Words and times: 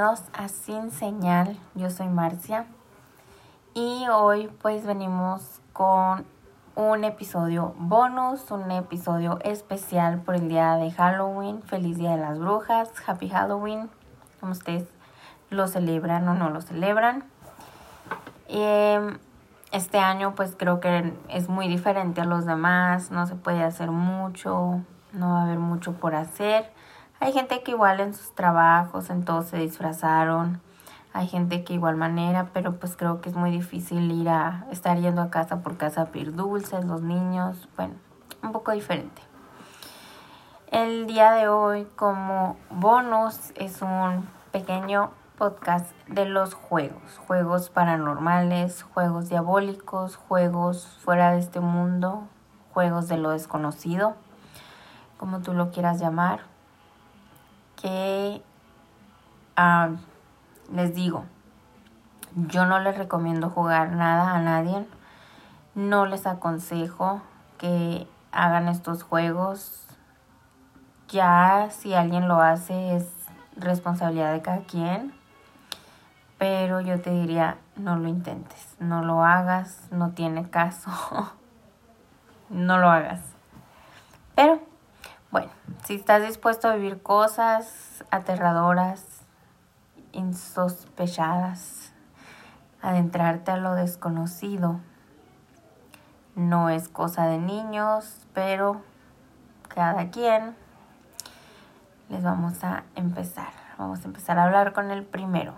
Bienvenidos 0.00 0.30
a 0.32 0.48
Sin 0.48 0.90
Señal, 0.92 1.58
yo 1.74 1.90
soy 1.90 2.08
Marcia. 2.08 2.64
Y 3.74 4.06
hoy 4.08 4.48
pues 4.62 4.86
venimos 4.86 5.60
con 5.74 6.24
un 6.74 7.04
episodio 7.04 7.74
bonus, 7.76 8.50
un 8.50 8.70
episodio 8.70 9.38
especial 9.42 10.20
por 10.20 10.36
el 10.36 10.48
día 10.48 10.76
de 10.76 10.90
Halloween, 10.90 11.62
feliz 11.62 11.98
día 11.98 12.12
de 12.12 12.16
las 12.16 12.38
brujas, 12.38 12.90
happy 13.06 13.28
Halloween, 13.28 13.90
como 14.40 14.52
ustedes 14.52 14.88
lo 15.50 15.68
celebran 15.68 16.26
o 16.28 16.34
no 16.34 16.48
lo 16.48 16.62
celebran. 16.62 17.24
Em, 18.48 19.18
este 19.70 19.98
año 19.98 20.34
pues 20.34 20.54
creo 20.56 20.80
que 20.80 21.12
es 21.28 21.50
muy 21.50 21.68
diferente 21.68 22.22
a 22.22 22.24
los 22.24 22.46
demás, 22.46 23.10
no 23.10 23.26
se 23.26 23.34
puede 23.34 23.62
hacer 23.62 23.90
mucho, 23.90 24.80
no 25.12 25.32
va 25.32 25.40
a 25.40 25.44
haber 25.44 25.58
mucho 25.58 25.92
por 25.92 26.14
hacer. 26.14 26.72
Hay 27.22 27.34
gente 27.34 27.62
que 27.62 27.72
igual 27.72 28.00
en 28.00 28.14
sus 28.14 28.34
trabajos, 28.34 29.10
en 29.10 29.26
todo 29.26 29.42
se 29.42 29.58
disfrazaron. 29.58 30.62
Hay 31.12 31.28
gente 31.28 31.64
que 31.64 31.74
igual 31.74 31.96
manera, 31.96 32.48
pero 32.54 32.76
pues 32.76 32.96
creo 32.96 33.20
que 33.20 33.28
es 33.28 33.36
muy 33.36 33.50
difícil 33.50 34.10
ir 34.10 34.30
a 34.30 34.64
estar 34.70 34.98
yendo 34.98 35.20
a 35.20 35.28
casa 35.30 35.60
por 35.60 35.76
casa 35.76 36.00
a 36.00 36.06
pedir 36.06 36.34
dulces, 36.34 36.82
los 36.86 37.02
niños, 37.02 37.68
bueno, 37.76 37.92
un 38.42 38.52
poco 38.52 38.72
diferente. 38.72 39.20
El 40.68 41.06
día 41.06 41.32
de 41.32 41.48
hoy 41.48 41.86
como 41.94 42.56
bonus 42.70 43.52
es 43.54 43.82
un 43.82 44.26
pequeño 44.50 45.10
podcast 45.36 45.92
de 46.06 46.24
los 46.24 46.54
juegos, 46.54 47.20
juegos 47.26 47.68
paranormales, 47.68 48.82
juegos 48.82 49.28
diabólicos, 49.28 50.16
juegos 50.16 50.86
fuera 51.04 51.32
de 51.32 51.40
este 51.40 51.60
mundo, 51.60 52.28
juegos 52.72 53.08
de 53.08 53.18
lo 53.18 53.30
desconocido, 53.30 54.14
como 55.18 55.40
tú 55.40 55.52
lo 55.52 55.70
quieras 55.70 56.00
llamar, 56.00 56.49
que 57.80 58.42
ah, 59.56 59.90
les 60.72 60.94
digo, 60.94 61.24
yo 62.34 62.64
no 62.64 62.78
les 62.78 62.96
recomiendo 62.96 63.50
jugar 63.50 63.90
nada 63.90 64.34
a 64.34 64.40
nadie. 64.40 64.86
No 65.74 66.06
les 66.06 66.26
aconsejo 66.26 67.22
que 67.58 68.06
hagan 68.32 68.68
estos 68.68 69.02
juegos. 69.02 69.86
Ya 71.08 71.68
si 71.70 71.94
alguien 71.94 72.28
lo 72.28 72.40
hace 72.40 72.96
es 72.96 73.06
responsabilidad 73.56 74.32
de 74.32 74.42
cada 74.42 74.60
quien. 74.60 75.12
Pero 76.38 76.80
yo 76.80 77.00
te 77.00 77.10
diría, 77.10 77.58
no 77.76 77.96
lo 77.96 78.08
intentes, 78.08 78.76
no 78.78 79.02
lo 79.02 79.24
hagas, 79.24 79.88
no 79.90 80.12
tiene 80.12 80.48
caso. 80.48 80.90
no 82.48 82.78
lo 82.78 82.88
hagas. 82.88 83.20
Pero, 84.34 84.60
bueno, 85.30 85.50
si 85.84 85.94
estás 85.94 86.22
dispuesto 86.26 86.68
a 86.68 86.74
vivir 86.74 87.02
cosas 87.02 88.04
aterradoras, 88.10 89.22
insospechadas, 90.12 91.92
adentrarte 92.82 93.52
a 93.52 93.56
lo 93.56 93.74
desconocido. 93.74 94.80
No 96.34 96.68
es 96.68 96.88
cosa 96.88 97.26
de 97.26 97.38
niños, 97.38 98.26
pero 98.34 98.82
cada 99.68 100.10
quien 100.10 100.56
les 102.08 102.22
vamos 102.24 102.64
a 102.64 102.82
empezar. 102.96 103.52
Vamos 103.78 104.02
a 104.02 104.08
empezar 104.08 104.38
a 104.38 104.44
hablar 104.44 104.72
con 104.72 104.90
el 104.90 105.04
primero. 105.04 105.54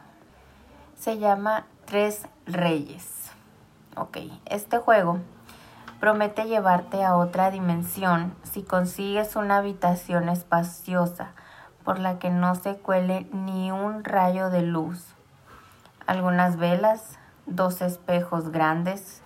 Se 0.99 1.19
llama 1.19 1.65
Tres 1.87 2.27
Reyes. 2.47 3.31
Ok, 3.97 4.19
este 4.47 4.79
juego 4.79 5.19
promete 6.03 6.47
llevarte 6.47 7.05
a 7.05 7.17
otra 7.17 7.53
dimensión 7.53 8.35
si 8.43 8.65
consigues 8.65 9.37
una 9.37 9.59
habitación 9.59 10.29
espaciosa 10.29 11.29
por 11.85 12.01
la 12.01 12.19
que 12.19 12.29
no 12.29 12.57
se 12.57 12.75
cuele 12.75 13.29
ni 13.33 13.71
un 13.71 14.03
rayo 14.03 14.51
de 14.51 14.63
luz. 14.63 15.15
Algunas 16.09 16.57
velas, 16.57 17.21
dos 17.47 17.83
espejos 17.83 18.51
grandes, 18.51 19.23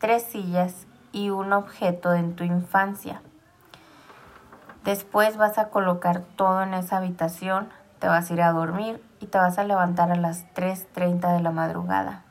tres 0.00 0.24
sillas 0.24 0.88
y 1.12 1.30
un 1.30 1.52
objeto 1.52 2.12
en 2.12 2.34
tu 2.34 2.42
infancia. 2.42 3.22
Después 4.82 5.36
vas 5.36 5.58
a 5.58 5.68
colocar 5.68 6.22
todo 6.34 6.60
en 6.64 6.74
esa 6.74 6.96
habitación, 6.96 7.68
te 8.00 8.08
vas 8.08 8.28
a 8.28 8.34
ir 8.34 8.42
a 8.42 8.50
dormir 8.50 9.00
y 9.20 9.26
te 9.26 9.38
vas 9.38 9.58
a 9.58 9.64
levantar 9.64 10.10
a 10.10 10.16
las 10.16 10.44
3.30 10.56 11.36
de 11.36 11.40
la 11.40 11.52
madrugada. 11.52 12.25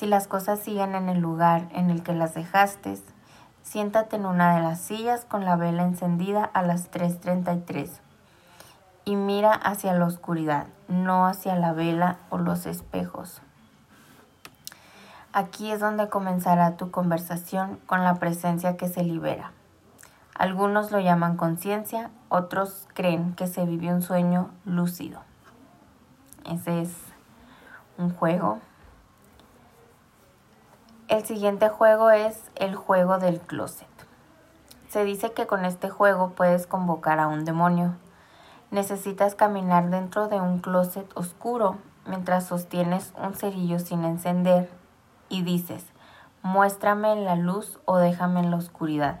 Si 0.00 0.06
las 0.06 0.26
cosas 0.26 0.60
siguen 0.60 0.94
en 0.94 1.10
el 1.10 1.20
lugar 1.20 1.68
en 1.72 1.90
el 1.90 2.02
que 2.02 2.14
las 2.14 2.32
dejaste, 2.32 2.98
siéntate 3.62 4.16
en 4.16 4.24
una 4.24 4.56
de 4.56 4.62
las 4.62 4.80
sillas 4.80 5.26
con 5.26 5.44
la 5.44 5.56
vela 5.56 5.82
encendida 5.82 6.42
a 6.42 6.62
las 6.62 6.90
3.33 6.90 7.90
y 9.04 9.16
mira 9.16 9.52
hacia 9.52 9.92
la 9.92 10.06
oscuridad, 10.06 10.68
no 10.88 11.26
hacia 11.26 11.54
la 11.54 11.74
vela 11.74 12.16
o 12.30 12.38
los 12.38 12.64
espejos. 12.64 13.42
Aquí 15.34 15.70
es 15.70 15.80
donde 15.80 16.08
comenzará 16.08 16.78
tu 16.78 16.90
conversación 16.90 17.78
con 17.84 18.02
la 18.02 18.14
presencia 18.14 18.78
que 18.78 18.88
se 18.88 19.04
libera. 19.04 19.52
Algunos 20.34 20.92
lo 20.92 21.00
llaman 21.00 21.36
conciencia, 21.36 22.10
otros 22.30 22.88
creen 22.94 23.34
que 23.34 23.46
se 23.46 23.66
vive 23.66 23.92
un 23.92 24.00
sueño 24.00 24.48
lúcido. 24.64 25.20
Ese 26.46 26.80
es 26.80 26.96
un 27.98 28.08
juego. 28.14 28.60
El 31.10 31.26
siguiente 31.26 31.68
juego 31.68 32.10
es 32.10 32.50
el 32.54 32.74
juego 32.74 33.18
del 33.18 33.40
closet. 33.40 33.86
Se 34.88 35.04
dice 35.04 35.32
que 35.32 35.46
con 35.46 35.66
este 35.66 35.90
juego 35.90 36.30
puedes 36.30 36.66
convocar 36.66 37.20
a 37.20 37.28
un 37.28 37.44
demonio 37.44 37.96
necesitas 38.70 39.34
caminar 39.34 39.90
dentro 39.90 40.28
de 40.28 40.40
un 40.40 40.60
closet 40.60 41.10
oscuro 41.16 41.78
mientras 42.06 42.46
sostienes 42.46 43.12
un 43.16 43.34
cerillo 43.34 43.78
sin 43.78 44.04
encender 44.04 44.70
y 45.28 45.42
dices, 45.42 45.84
muéstrame 46.42 47.16
la 47.16 47.36
luz 47.36 47.78
o 47.84 47.98
déjame 47.98 48.40
en 48.40 48.50
la 48.50 48.56
oscuridad. 48.56 49.20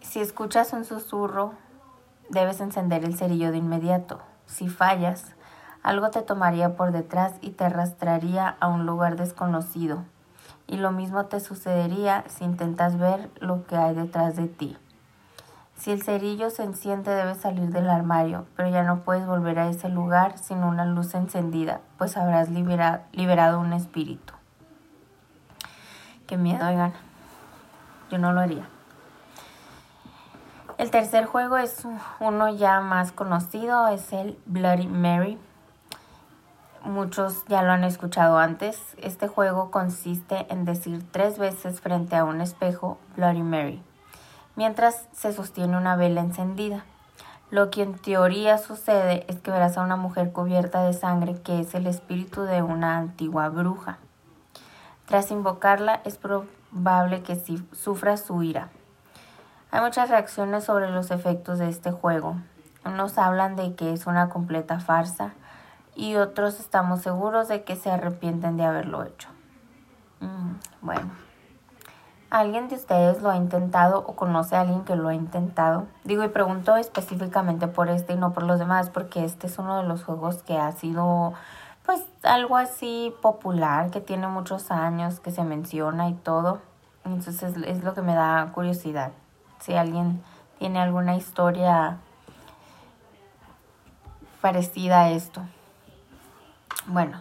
Si 0.00 0.20
escuchas 0.20 0.72
un 0.72 0.84
susurro, 0.84 1.52
debes 2.30 2.60
encender 2.60 3.04
el 3.04 3.16
cerillo 3.16 3.50
de 3.50 3.58
inmediato. 3.58 4.20
Si 4.46 4.68
fallas, 4.68 5.35
algo 5.86 6.10
te 6.10 6.20
tomaría 6.20 6.74
por 6.74 6.90
detrás 6.90 7.34
y 7.40 7.50
te 7.50 7.62
arrastraría 7.62 8.56
a 8.58 8.66
un 8.66 8.86
lugar 8.86 9.14
desconocido. 9.14 10.02
Y 10.66 10.78
lo 10.78 10.90
mismo 10.90 11.26
te 11.26 11.38
sucedería 11.38 12.24
si 12.26 12.42
intentas 12.42 12.98
ver 12.98 13.30
lo 13.38 13.64
que 13.68 13.76
hay 13.76 13.94
detrás 13.94 14.34
de 14.34 14.48
ti. 14.48 14.76
Si 15.76 15.92
el 15.92 16.02
cerillo 16.02 16.50
se 16.50 16.64
enciende 16.64 17.14
debes 17.14 17.36
salir 17.38 17.70
del 17.70 17.88
armario, 17.88 18.46
pero 18.56 18.68
ya 18.68 18.82
no 18.82 19.02
puedes 19.04 19.28
volver 19.28 19.60
a 19.60 19.68
ese 19.68 19.88
lugar 19.88 20.38
sin 20.38 20.64
una 20.64 20.84
luz 20.84 21.14
encendida, 21.14 21.80
pues 21.98 22.16
habrás 22.16 22.48
liberado 22.50 23.60
un 23.60 23.72
espíritu. 23.72 24.34
Qué 26.26 26.36
miedo, 26.36 26.66
oigan. 26.66 26.94
Yo 28.10 28.18
no 28.18 28.32
lo 28.32 28.40
haría. 28.40 28.66
El 30.78 30.90
tercer 30.90 31.26
juego 31.26 31.56
es 31.58 31.86
uno 32.18 32.48
ya 32.48 32.80
más 32.80 33.12
conocido, 33.12 33.86
es 33.86 34.12
el 34.12 34.36
Bloody 34.46 34.88
Mary. 34.88 35.38
Muchos 36.86 37.44
ya 37.48 37.62
lo 37.62 37.72
han 37.72 37.82
escuchado 37.82 38.38
antes. 38.38 38.80
Este 39.02 39.26
juego 39.26 39.72
consiste 39.72 40.46
en 40.50 40.64
decir 40.64 41.04
tres 41.10 41.36
veces 41.36 41.80
frente 41.80 42.14
a 42.14 42.24
un 42.24 42.40
espejo 42.40 42.96
Bloody 43.16 43.42
Mary 43.42 43.82
mientras 44.54 45.08
se 45.12 45.32
sostiene 45.32 45.76
una 45.76 45.96
vela 45.96 46.20
encendida. 46.20 46.84
Lo 47.50 47.70
que 47.70 47.82
en 47.82 47.94
teoría 47.98 48.56
sucede 48.58 49.24
es 49.28 49.40
que 49.40 49.50
verás 49.50 49.76
a 49.76 49.82
una 49.82 49.96
mujer 49.96 50.32
cubierta 50.32 50.84
de 50.84 50.92
sangre 50.92 51.40
que 51.42 51.60
es 51.60 51.74
el 51.74 51.88
espíritu 51.88 52.42
de 52.42 52.62
una 52.62 52.96
antigua 52.96 53.48
bruja. 53.48 53.98
Tras 55.06 55.32
invocarla 55.32 56.00
es 56.04 56.16
probable 56.16 57.22
que 57.22 57.40
sufra 57.72 58.16
su 58.16 58.44
ira. 58.44 58.68
Hay 59.72 59.80
muchas 59.80 60.08
reacciones 60.08 60.62
sobre 60.62 60.90
los 60.90 61.10
efectos 61.10 61.58
de 61.58 61.68
este 61.68 61.90
juego. 61.90 62.36
Unos 62.84 63.18
hablan 63.18 63.56
de 63.56 63.74
que 63.74 63.92
es 63.92 64.06
una 64.06 64.28
completa 64.28 64.78
farsa 64.78 65.34
y 65.96 66.16
otros 66.16 66.60
estamos 66.60 67.00
seguros 67.00 67.48
de 67.48 67.64
que 67.64 67.74
se 67.74 67.90
arrepienten 67.90 68.56
de 68.56 68.64
haberlo 68.64 69.02
hecho. 69.02 69.28
Mm, 70.20 70.54
bueno. 70.82 71.10
¿Alguien 72.28 72.68
de 72.68 72.74
ustedes 72.74 73.22
lo 73.22 73.30
ha 73.30 73.36
intentado 73.36 74.00
o 74.00 74.14
conoce 74.14 74.56
a 74.56 74.60
alguien 74.60 74.84
que 74.84 74.94
lo 74.94 75.08
ha 75.08 75.14
intentado? 75.14 75.86
Digo, 76.04 76.22
y 76.24 76.28
pregunto 76.28 76.76
específicamente 76.76 77.66
por 77.66 77.88
este 77.88 78.12
y 78.12 78.16
no 78.16 78.32
por 78.32 78.42
los 78.42 78.58
demás, 78.58 78.90
porque 78.90 79.24
este 79.24 79.46
es 79.46 79.58
uno 79.58 79.80
de 79.80 79.88
los 79.88 80.04
juegos 80.04 80.42
que 80.42 80.58
ha 80.58 80.70
sido, 80.72 81.32
pues, 81.84 82.04
algo 82.24 82.56
así 82.56 83.14
popular, 83.22 83.90
que 83.90 84.00
tiene 84.00 84.26
muchos 84.26 84.70
años, 84.70 85.20
que 85.20 85.30
se 85.30 85.44
menciona 85.44 86.08
y 86.08 86.14
todo. 86.14 86.60
Entonces 87.04 87.56
es 87.56 87.84
lo 87.84 87.94
que 87.94 88.02
me 88.02 88.14
da 88.14 88.50
curiosidad. 88.52 89.12
Si 89.60 89.74
alguien 89.74 90.22
tiene 90.58 90.80
alguna 90.80 91.16
historia 91.16 91.98
parecida 94.40 95.02
a 95.02 95.10
esto. 95.10 95.42
Bueno, 96.88 97.20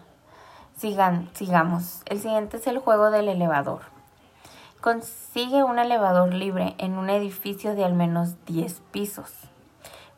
sigan, 0.77 1.27
sigamos. 1.33 2.03
El 2.05 2.19
siguiente 2.19 2.57
es 2.57 2.67
el 2.67 2.77
juego 2.77 3.09
del 3.09 3.29
elevador. 3.29 3.81
Consigue 4.79 5.63
un 5.63 5.79
elevador 5.79 6.31
libre 6.35 6.75
en 6.77 6.99
un 6.99 7.09
edificio 7.09 7.73
de 7.73 7.83
al 7.83 7.95
menos 7.95 8.35
10 8.45 8.81
pisos. 8.91 9.31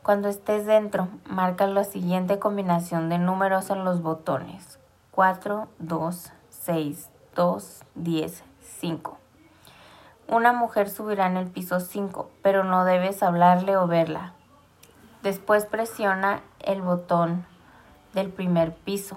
Cuando 0.02 0.28
estés 0.28 0.66
dentro, 0.66 1.08
marca 1.24 1.66
la 1.66 1.84
siguiente 1.84 2.38
combinación 2.38 3.08
de 3.08 3.18
números 3.18 3.70
en 3.70 3.84
los 3.84 4.02
botones. 4.02 4.78
4, 5.12 5.66
2, 5.78 6.32
6, 6.50 7.10
2, 7.34 7.84
10, 7.94 8.44
5. 8.80 9.18
Una 10.28 10.52
mujer 10.52 10.90
subirá 10.90 11.26
en 11.26 11.38
el 11.38 11.46
piso 11.46 11.80
5, 11.80 12.30
pero 12.42 12.64
no 12.64 12.84
debes 12.84 13.22
hablarle 13.22 13.78
o 13.78 13.86
verla. 13.86 14.34
Después 15.22 15.64
presiona 15.64 16.42
el 16.60 16.82
botón 16.82 17.46
del 18.12 18.28
primer 18.28 18.74
piso. 18.74 19.16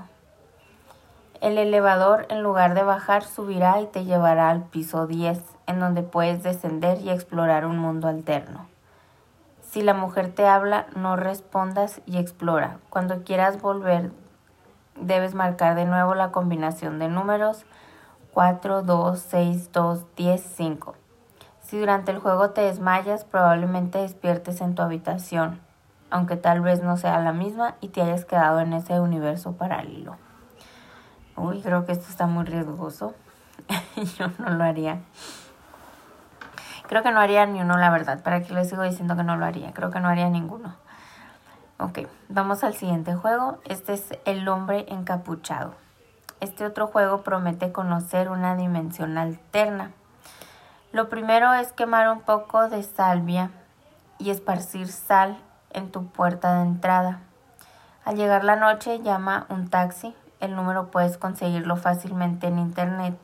El 1.42 1.58
elevador, 1.58 2.28
en 2.30 2.44
lugar 2.44 2.76
de 2.76 2.84
bajar, 2.84 3.24
subirá 3.24 3.82
y 3.82 3.88
te 3.88 4.06
llevará 4.06 4.52
al 4.52 4.62
piso 4.62 5.08
10, 5.08 5.42
en 5.66 5.80
donde 5.80 6.04
puedes 6.04 6.44
descender 6.44 7.02
y 7.02 7.10
explorar 7.10 7.66
un 7.66 7.80
mundo 7.80 8.08
alterno. 8.08 8.68
Si 9.64 9.82
la 9.82 9.96
mujer 9.96 10.32
te 10.32 10.48
habla, 10.48 10.86
no 10.96 11.16
respondas 11.16 12.02
y 12.06 12.18
explora. 12.18 12.78
Cuando 12.92 13.24
quieras 13.24 13.60
volver, 13.60 14.12
debes 14.96 15.34
marcar 15.34 15.74
de 15.74 15.86
nuevo 15.86 16.14
la 16.14 16.32
combinación 16.32 17.00
de 17.00 17.08
números 17.08 17.66
4, 18.34 18.84
2, 18.84 19.20
6, 19.20 19.72
2, 19.72 20.06
10, 20.16 20.42
5. 20.42 20.96
Si 21.64 21.80
durante 21.80 22.12
el 22.12 22.20
juego 22.20 22.52
te 22.52 22.62
desmayas, 22.62 23.26
probablemente 23.26 23.98
despiertes 23.98 24.62
en 24.62 24.76
tu 24.76 24.84
habitación, 24.84 25.60
aunque 26.12 26.36
tal 26.36 26.62
vez 26.62 26.84
no 26.84 26.98
sea 26.98 27.18
la 27.18 27.34
misma 27.34 27.78
y 27.82 27.88
te 27.88 28.04
hayas 28.04 28.26
quedado 28.26 28.60
en 28.60 28.74
ese 28.74 29.00
universo 29.00 29.54
paralelo. 29.54 30.18
Uy, 31.42 31.60
creo 31.62 31.88
que 31.88 31.92
esto 31.92 32.06
está 32.08 32.28
muy 32.28 32.46
riesgoso. 32.46 33.16
Yo 34.20 34.28
no 34.38 34.52
lo 34.52 34.64
haría. 34.64 35.00
Creo 36.88 37.02
que 37.02 37.12
no 37.12 37.20
haría 37.20 37.48
ni 37.48 37.62
uno, 37.62 37.78
la 37.78 37.90
verdad. 37.90 38.22
¿Para 38.22 38.44
qué 38.44 38.54
les 38.54 38.70
sigo 38.70 38.84
diciendo 38.84 39.16
que 39.16 39.24
no 39.24 39.38
lo 39.38 39.46
haría? 39.46 39.74
Creo 39.74 39.90
que 39.90 40.00
no 40.00 40.08
haría 40.08 40.30
ninguno. 40.30 40.76
Ok, 41.80 42.02
vamos 42.30 42.64
al 42.64 42.76
siguiente 42.76 43.16
juego. 43.16 43.58
Este 43.66 43.94
es 43.94 44.20
El 44.26 44.48
hombre 44.48 44.86
encapuchado. 44.90 45.74
Este 46.42 46.64
otro 46.64 46.86
juego 46.86 47.24
promete 47.24 47.72
conocer 47.72 48.30
una 48.30 48.56
dimensión 48.56 49.18
alterna. 49.18 49.90
Lo 50.92 51.10
primero 51.10 51.56
es 51.56 51.72
quemar 51.72 52.08
un 52.12 52.22
poco 52.22 52.70
de 52.70 52.84
salvia 52.84 53.50
y 54.20 54.30
esparcir 54.30 54.90
sal 54.90 55.40
en 55.72 55.92
tu 55.92 56.06
puerta 56.06 56.54
de 56.58 56.68
entrada. 56.68 57.22
Al 58.06 58.16
llegar 58.16 58.44
la 58.44 58.58
noche 58.58 59.00
llama 59.00 59.48
un 59.50 59.72
taxi. 59.72 60.16
El 60.42 60.56
número 60.56 60.92
puedes 60.92 61.18
conseguirlo 61.18 61.78
fácilmente 61.78 62.48
en 62.48 62.60
internet. 62.60 63.18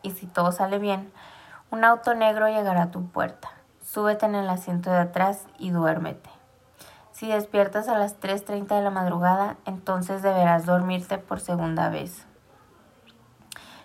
Y 0.00 0.12
si 0.12 0.26
todo 0.26 0.52
sale 0.52 0.78
bien, 0.78 1.12
un 1.70 1.84
auto 1.84 2.14
negro 2.14 2.48
llegará 2.48 2.84
a 2.84 2.90
tu 2.90 3.06
puerta. 3.08 3.50
Súbete 3.82 4.24
en 4.24 4.36
el 4.36 4.48
asiento 4.48 4.90
de 4.90 4.98
atrás 4.98 5.44
y 5.58 5.70
duérmete. 5.70 6.30
Si 7.10 7.28
despiertas 7.28 7.88
a 7.88 7.98
las 7.98 8.20
3.30 8.20 8.76
de 8.76 8.82
la 8.82 8.90
madrugada, 8.90 9.56
entonces 9.66 10.22
deberás 10.22 10.66
dormirte 10.66 11.18
por 11.18 11.40
segunda 11.40 11.88
vez. 11.88 12.26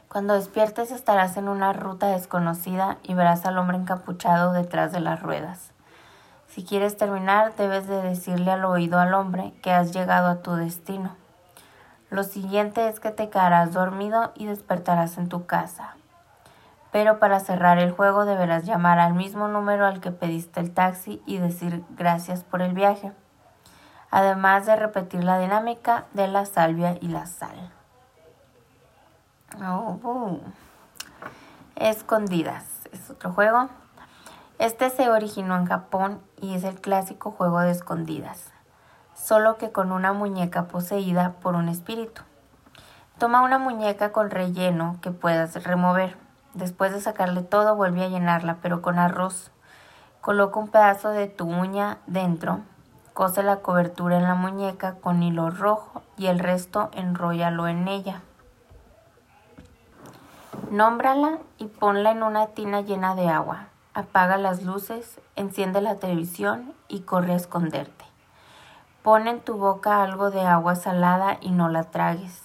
Cuando 0.08 0.36
despiertes 0.36 0.92
estarás 0.92 1.36
en 1.38 1.48
una 1.48 1.74
ruta 1.74 2.08
desconocida 2.08 2.98
y 3.04 3.16
verás 3.16 3.46
al 3.46 3.58
hombre 3.58 3.78
encapuchado 3.78 4.54
detrás 4.54 4.92
de 4.92 5.00
las 5.00 5.22
ruedas. 5.22 5.72
Si 6.48 6.64
quieres 6.64 6.98
terminar, 6.98 7.56
debes 7.56 7.88
de 7.88 8.02
decirle 8.02 8.52
al 8.52 8.66
oído 8.66 9.00
al 9.00 9.14
hombre 9.14 9.54
que 9.62 9.72
has 9.72 9.94
llegado 9.94 10.28
a 10.28 10.42
tu 10.42 10.54
destino. 10.54 11.19
Lo 12.10 12.24
siguiente 12.24 12.88
es 12.88 13.00
que 13.00 13.12
te 13.12 13.30
quedarás 13.30 13.74
dormido 13.74 14.32
y 14.36 14.46
despertarás 14.46 15.18
en 15.18 15.30
tu 15.30 15.46
casa 15.46 15.96
pero 16.92 17.20
para 17.20 17.40
cerrar 17.40 17.78
el 17.78 17.92
juego 17.92 18.26
deberás 18.26 18.66
llamar 18.66 19.00
al 19.00 19.14
mismo 19.14 19.48
número 19.48 19.86
al 19.86 20.00
que 20.02 20.12
pediste 20.12 20.60
el 20.60 20.74
taxi 20.74 21.22
y 21.26 21.38
decir 21.38 21.84
gracias 21.92 22.44
por 22.44 22.62
el 22.62 22.74
viaje, 22.74 23.12
además 24.10 24.66
de 24.66 24.76
repetir 24.76 25.24
la 25.24 25.40
dinámica 25.40 26.06
de 26.14 26.28
la 26.28 26.46
salvia 26.46 26.98
y 27.00 27.10
la 27.10 27.28
sal. 27.28 27.72
Oh, 29.64 30.40
Escondidas 31.76 32.66
es 32.92 33.10
otro 33.10 33.32
juego. 33.34 33.70
Este 34.58 34.90
se 34.90 35.10
originó 35.10 35.56
en 35.56 35.66
Japón 35.66 36.22
y 36.42 36.56
es 36.56 36.64
el 36.64 36.82
clásico 36.82 37.32
juego 37.32 37.62
de 37.62 37.72
escondidas, 37.72 38.52
solo 39.22 39.58
que 39.58 39.72
con 39.72 39.92
una 39.92 40.14
muñeca 40.14 40.66
poseída 40.66 41.34
por 41.42 41.56
un 41.56 41.70
espíritu. 41.70 42.22
Toma 43.18 43.42
una 43.42 43.58
muñeca 43.58 44.12
con 44.12 44.30
relleno 44.30 44.98
que 45.02 45.12
puedas 45.12 45.64
remover 45.64 46.16
Después 46.54 46.92
de 46.92 47.00
sacarle 47.00 47.44
todo, 47.44 47.76
vuelve 47.76 48.04
a 48.04 48.10
llenarla, 48.10 48.58
pero 48.62 48.82
con 48.82 48.98
arroz. 48.98 49.52
Coloca 50.22 50.60
un 50.60 50.68
pedazo 50.68 51.10
de 51.10 51.28
tu 51.28 51.46
uña 51.46 52.00
dentro, 52.08 52.62
cose 53.14 53.44
la 53.44 53.58
cobertura 53.58 54.18
en 54.18 54.24
la 54.24 54.36
muñeca 54.36 54.96
con 54.96 55.22
hilo 55.22 55.52
rojo 55.52 56.02
y 56.18 56.28
el 56.28 56.40
resto 56.40 56.90
enróllalo 56.94 57.68
en 57.68 57.88
ella. 57.88 58.22
Nómbrala 60.72 61.38
y 61.58 61.68
ponla 61.68 62.12
en 62.12 62.24
una 62.24 62.48
tina 62.48 62.82
llena 62.82 63.16
de 63.16 63.30
agua. 63.30 63.68
Apaga 63.94 64.38
las 64.38 64.64
luces, 64.64 65.20
enciende 65.36 65.82
la 65.82 65.96
televisión 65.96 66.74
y 66.88 67.02
corre 67.02 67.34
a 67.34 67.38
esconderte. 67.38 68.09
Pon 69.04 69.28
en 69.28 69.40
tu 69.40 69.56
boca 69.56 70.04
algo 70.04 70.30
de 70.30 70.42
agua 70.42 70.76
salada 70.76 71.38
y 71.40 71.52
no 71.52 71.70
la 71.70 71.86
tragues. 71.86 72.44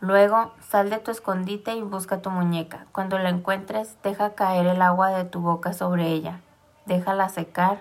Luego, 0.00 0.52
sal 0.68 0.90
de 0.90 0.98
tu 0.98 1.10
escondite 1.10 1.74
y 1.74 1.82
busca 1.82 2.20
tu 2.20 2.30
muñeca. 2.30 2.86
Cuando 2.92 3.18
la 3.18 3.30
encuentres, 3.30 3.96
deja 4.02 4.34
caer 4.34 4.66
el 4.66 4.82
agua 4.82 5.10
de 5.10 5.24
tu 5.24 5.40
boca 5.40 5.72
sobre 5.72 6.08
ella. 6.08 6.40
Déjala 6.86 7.28
secar, 7.28 7.78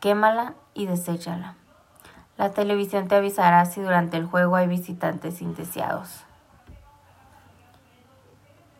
quémala 0.00 0.54
y 0.74 0.86
deséchala. 0.86 1.54
La 2.38 2.50
televisión 2.50 3.06
te 3.06 3.16
avisará 3.16 3.66
si 3.66 3.82
durante 3.82 4.16
el 4.16 4.26
juego 4.26 4.56
hay 4.56 4.66
visitantes 4.66 5.42
indeseados. 5.42 6.24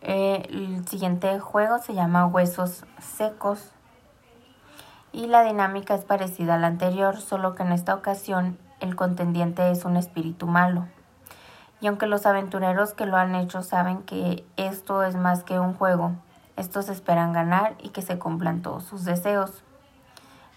Eh, 0.01 0.47
el 0.49 0.87
siguiente 0.87 1.39
juego 1.39 1.77
se 1.77 1.93
llama 1.93 2.25
Huesos 2.25 2.85
Secos 2.99 3.71
y 5.13 5.27
la 5.27 5.43
dinámica 5.43 5.95
es 5.95 6.05
parecida 6.05 6.55
a 6.55 6.57
la 6.57 6.67
anterior, 6.67 7.17
solo 7.17 7.55
que 7.55 7.63
en 7.63 7.71
esta 7.71 7.93
ocasión 7.93 8.57
el 8.79 8.95
contendiente 8.95 9.69
es 9.71 9.85
un 9.85 9.97
espíritu 9.97 10.47
malo. 10.47 10.87
Y 11.81 11.87
aunque 11.87 12.07
los 12.07 12.25
aventureros 12.25 12.93
que 12.93 13.05
lo 13.05 13.17
han 13.17 13.35
hecho 13.35 13.63
saben 13.63 14.03
que 14.03 14.45
esto 14.55 15.03
es 15.03 15.15
más 15.15 15.43
que 15.43 15.59
un 15.59 15.73
juego, 15.73 16.13
estos 16.55 16.89
esperan 16.89 17.33
ganar 17.33 17.75
y 17.79 17.89
que 17.89 18.01
se 18.01 18.19
cumplan 18.19 18.61
todos 18.61 18.83
sus 18.83 19.03
deseos. 19.03 19.63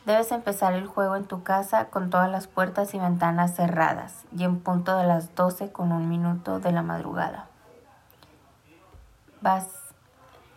Debes 0.05 0.33
empezar 0.33 0.75
el 0.75 0.87
juego 0.87 1.17
en 1.17 1.25
tu 1.25 1.43
casa 1.43 1.87
con 1.87 2.11
todas 2.11 2.31
las 2.31 2.47
puertas 2.47 2.93
y 2.93 2.99
ventanas 2.99 3.57
cerradas 3.57 4.25
y 4.37 4.45
en 4.45 4.61
punto 4.61 4.99
de 4.99 5.07
las 5.07 5.35
12 5.35 5.73
con 5.73 5.93
un 5.93 6.11
minuto 6.11 6.61
de 6.61 6.73
la 6.73 6.83
madrugada. 6.83 7.47
Vas, 9.41 9.69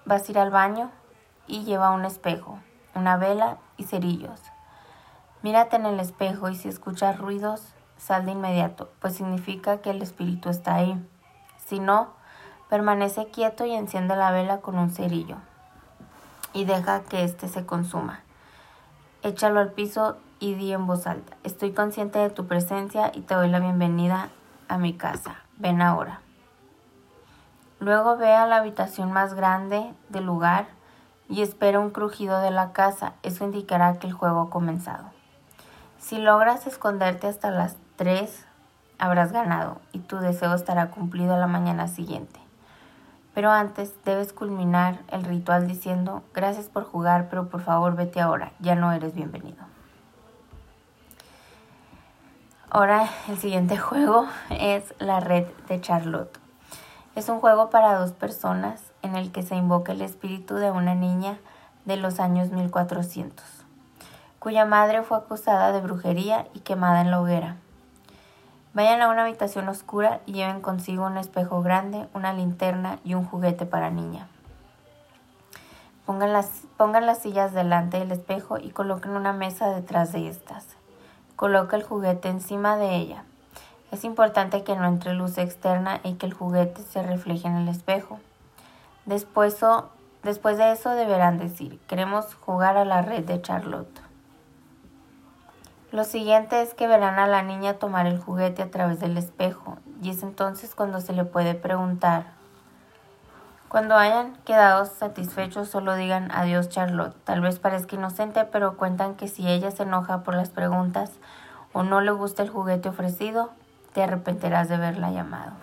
vas 0.06 0.28
a 0.28 0.32
ir 0.32 0.40
al 0.40 0.52
baño 0.52 0.92
y 1.48 1.64
lleva 1.64 1.92
un 1.92 2.04
espejo, 2.04 2.60
una 2.98 3.18
vela 3.18 3.58
y 3.78 3.84
cerillos. 3.84 4.42
Mírate 5.44 5.76
en 5.76 5.86
el 5.86 6.00
espejo 6.00 6.50
y 6.50 6.56
si 6.56 6.68
escuchas 6.68 7.18
ruidos, 7.18 7.62
sal 7.98 8.26
de 8.26 8.32
inmediato, 8.32 8.92
pues 9.00 9.16
significa 9.16 9.78
que 9.82 9.92
el 9.92 10.02
espíritu 10.02 10.50
está 10.50 10.76
ahí. 10.76 11.02
Si 11.66 11.80
no, 11.80 12.10
permanece 12.70 13.28
quieto 13.28 13.66
y 13.66 13.74
enciende 13.74 14.16
la 14.16 14.32
vela 14.32 14.60
con 14.60 14.78
un 14.78 14.90
cerillo 14.90 15.38
y 16.54 16.66
deja 16.66 17.02
que 17.04 17.24
éste 17.24 17.48
se 17.48 17.66
consuma. 17.66 18.22
Échalo 19.22 19.60
al 19.60 19.72
piso 19.72 20.18
y 20.40 20.56
di 20.56 20.74
en 20.74 20.88
voz 20.88 21.08
alta, 21.08 21.38
estoy 21.44 21.74
consciente 21.74 22.20
de 22.20 22.30
tu 22.30 22.48
presencia 22.48 23.12
y 23.14 23.22
te 23.22 23.36
doy 23.36 23.50
la 23.50 23.60
bienvenida 23.60 24.30
a 24.68 24.78
mi 24.78 24.94
casa. 24.94 25.36
Ven 25.58 25.82
ahora. 25.82 26.22
Luego 27.80 28.18
ve 28.18 28.34
a 28.34 28.48
la 28.48 28.58
habitación 28.58 29.12
más 29.12 29.34
grande 29.36 29.94
del 30.10 30.26
lugar 30.26 30.77
y 31.30 31.42
espera 31.42 31.80
un 31.80 31.90
crujido 31.90 32.40
de 32.40 32.52
la 32.52 32.72
casa. 32.72 33.14
Eso 33.24 33.44
indicará 33.44 34.00
que 34.00 34.08
el 34.08 34.14
juego 34.14 34.42
ha 34.42 34.50
comenzado. 34.50 35.06
Si 36.00 36.18
logras 36.18 36.68
esconderte 36.68 37.28
hasta 37.28 37.52
las 37.52 37.78
3. 37.98 38.46
Habrás 39.00 39.32
ganado 39.32 39.80
y 39.92 40.00
tu 40.00 40.18
deseo 40.18 40.54
estará 40.56 40.90
cumplido 40.90 41.38
la 41.38 41.48
mañana 41.48 41.88
siguiente. 41.88 42.40
Pero 43.34 43.52
antes 43.52 43.94
debes 44.06 44.34
culminar 44.34 45.00
el 45.10 45.24
ritual 45.24 45.68
diciendo, 45.68 46.24
gracias 46.34 46.68
por 46.68 46.84
jugar, 46.84 47.28
pero 47.30 47.50
por 47.50 47.62
favor 47.62 47.96
vete 47.96 48.22
ahora, 48.22 48.54
ya 48.60 48.74
no 48.74 48.92
eres 48.92 49.14
bienvenido. 49.14 49.64
Ahora 52.70 53.08
el 53.28 53.38
siguiente 53.38 53.78
juego 53.78 54.28
es 54.50 54.96
la 55.00 55.20
red 55.20 55.46
de 55.68 55.80
Charlotte. 55.80 56.40
Es 57.16 57.30
un 57.30 57.40
juego 57.40 57.70
para 57.70 58.00
dos 58.00 58.14
personas 58.14 58.82
en 59.08 59.16
el 59.16 59.32
que 59.32 59.42
se 59.42 59.56
invoca 59.56 59.94
el 59.94 60.02
espíritu 60.02 60.56
de 60.56 60.70
una 60.70 60.94
niña 60.94 61.40
de 61.86 61.98
los 61.98 62.20
años 62.20 62.52
1400, 62.52 63.44
cuya 64.40 64.66
madre 64.66 65.02
fue 65.02 65.18
acusada 65.18 65.72
de 65.72 65.82
brujería 65.82 66.48
y 66.54 66.60
quemada 66.60 67.02
en 67.02 67.10
la 67.10 67.20
hoguera. 67.20 67.56
Vayan 68.74 69.02
a 69.02 69.10
una 69.10 69.24
habitación 69.24 69.70
oscura 69.70 70.20
y 70.26 70.34
lleven 70.34 70.62
consigo 70.62 71.06
un 71.06 71.18
espejo 71.18 71.64
grande, 71.64 72.08
una 72.14 72.34
linterna 72.34 73.00
y 73.04 73.16
un 73.16 73.26
juguete 73.26 73.66
para 73.66 73.90
niña. 73.90 74.28
Pongan 76.06 76.32
las, 76.32 76.64
pongan 76.78 77.06
las 77.06 77.20
sillas 77.20 77.54
delante 77.54 77.98
del 77.98 78.12
espejo 78.12 78.60
y 78.60 78.70
coloquen 78.70 79.12
una 79.12 79.34
mesa 79.34 79.70
detrás 79.70 80.12
de 80.12 80.28
estas. 80.28 80.68
Coloca 81.36 81.76
el 81.76 81.84
juguete 81.84 82.30
encima 82.30 82.78
de 82.78 82.96
ella. 82.96 83.24
Es 83.92 84.04
importante 84.04 84.64
que 84.64 84.76
no 84.76 84.86
entre 84.86 85.14
luz 85.14 85.38
externa 85.38 86.00
y 86.04 86.14
que 86.14 86.26
el 86.26 86.34
juguete 86.34 86.82
se 86.82 87.02
refleje 87.02 87.48
en 87.48 87.56
el 87.56 87.68
espejo. 87.70 88.20
Después, 89.08 89.58
después 90.22 90.58
de 90.58 90.74
eso 90.74 90.90
deberán 90.92 91.38
decir, 91.38 91.80
queremos 91.88 92.36
jugar 92.36 92.76
a 92.76 92.84
la 92.84 93.02
red 93.02 93.24
de 93.24 93.42
Charlotte. 93.42 94.02
Lo 95.94 96.04
siguiente 96.04 96.62
es 96.62 96.74
que 96.74 96.88
verán 96.88 97.18
a 97.18 97.26
la 97.26 97.42
niña 97.42 97.76
tomar 97.76 98.06
el 98.06 98.20
juguete 98.20 98.62
a 98.62 98.70
través 98.70 99.00
del 99.00 99.18
espejo 99.18 99.78
y 100.02 100.10
es 100.10 100.24
entonces 100.24 100.76
cuando 100.76 101.00
se 101.00 101.14
le 101.14 101.24
puede 101.24 101.56
preguntar. 101.56 102.26
Cuando 103.70 103.96
hayan 103.96 104.36
quedado 104.44 104.86
satisfechos 104.86 105.70
solo 105.70 105.96
digan 105.96 106.30
adiós 106.34 106.68
Charlotte. 106.68 107.16
Tal 107.24 107.40
vez 107.40 107.60
parezca 107.60 107.96
inocente, 107.96 108.44
pero 108.44 108.76
cuentan 108.76 109.16
que 109.16 109.30
si 109.30 109.48
ella 109.48 109.72
se 109.72 109.84
enoja 109.84 110.24
por 110.24 110.36
las 110.36 110.50
preguntas 110.50 111.12
o 111.72 111.84
no 111.84 112.02
le 112.02 112.12
gusta 112.12 112.44
el 112.44 112.50
juguete 112.50 112.90
ofrecido, 112.90 113.52
te 113.94 114.04
arrepentirás 114.04 114.68
de 114.68 114.76
haberla 114.76 115.12
llamado. 115.12 115.54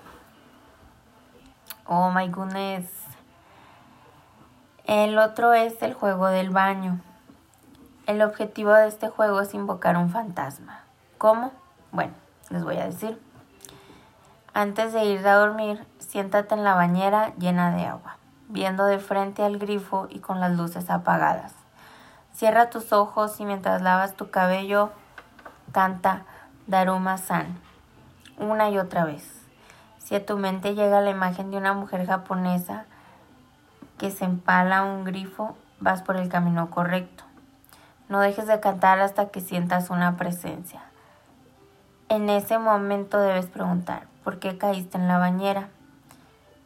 Oh 1.86 2.10
my 2.10 2.28
goodness. 2.28 3.03
El 4.86 5.18
otro 5.18 5.52
es 5.52 5.80
el 5.82 5.94
juego 5.94 6.26
del 6.26 6.50
baño. 6.50 7.00
El 8.06 8.20
objetivo 8.22 8.72
de 8.72 8.88
este 8.88 9.08
juego 9.08 9.40
es 9.40 9.54
invocar 9.54 9.96
un 9.96 10.10
fantasma. 10.10 10.82
¿Cómo? 11.16 11.52
Bueno, 11.90 12.12
les 12.50 12.64
voy 12.64 12.76
a 12.76 12.84
decir. 12.84 13.20
Antes 14.52 14.92
de 14.92 15.04
ir 15.04 15.26
a 15.26 15.36
dormir, 15.36 15.86
siéntate 15.98 16.54
en 16.54 16.64
la 16.64 16.74
bañera 16.74 17.32
llena 17.38 17.74
de 17.74 17.86
agua, 17.86 18.18
viendo 18.48 18.84
de 18.84 18.98
frente 18.98 19.42
al 19.42 19.58
grifo 19.58 20.06
y 20.10 20.18
con 20.18 20.40
las 20.40 20.52
luces 20.52 20.90
apagadas. 20.90 21.54
Cierra 22.34 22.68
tus 22.68 22.92
ojos 22.92 23.40
y 23.40 23.46
mientras 23.46 23.80
lavas 23.80 24.14
tu 24.14 24.30
cabello, 24.30 24.90
canta 25.72 26.24
Daruma 26.66 27.16
San 27.16 27.58
una 28.38 28.70
y 28.70 28.78
otra 28.78 29.04
vez. 29.04 29.40
Si 29.98 30.14
a 30.14 30.26
tu 30.26 30.36
mente 30.36 30.74
llega 30.74 31.00
la 31.00 31.10
imagen 31.10 31.50
de 31.50 31.56
una 31.56 31.72
mujer 31.72 32.06
japonesa 32.06 32.86
se 34.10 34.24
empala 34.24 34.84
un 34.84 35.04
grifo, 35.04 35.56
vas 35.80 36.02
por 36.02 36.16
el 36.16 36.28
camino 36.28 36.70
correcto. 36.70 37.24
No 38.08 38.20
dejes 38.20 38.46
de 38.46 38.60
cantar 38.60 39.00
hasta 39.00 39.28
que 39.28 39.40
sientas 39.40 39.90
una 39.90 40.16
presencia. 40.16 40.82
En 42.08 42.28
ese 42.28 42.58
momento 42.58 43.18
debes 43.18 43.46
preguntar, 43.46 44.06
¿por 44.22 44.38
qué 44.38 44.58
caíste 44.58 44.98
en 44.98 45.08
la 45.08 45.18
bañera? 45.18 45.68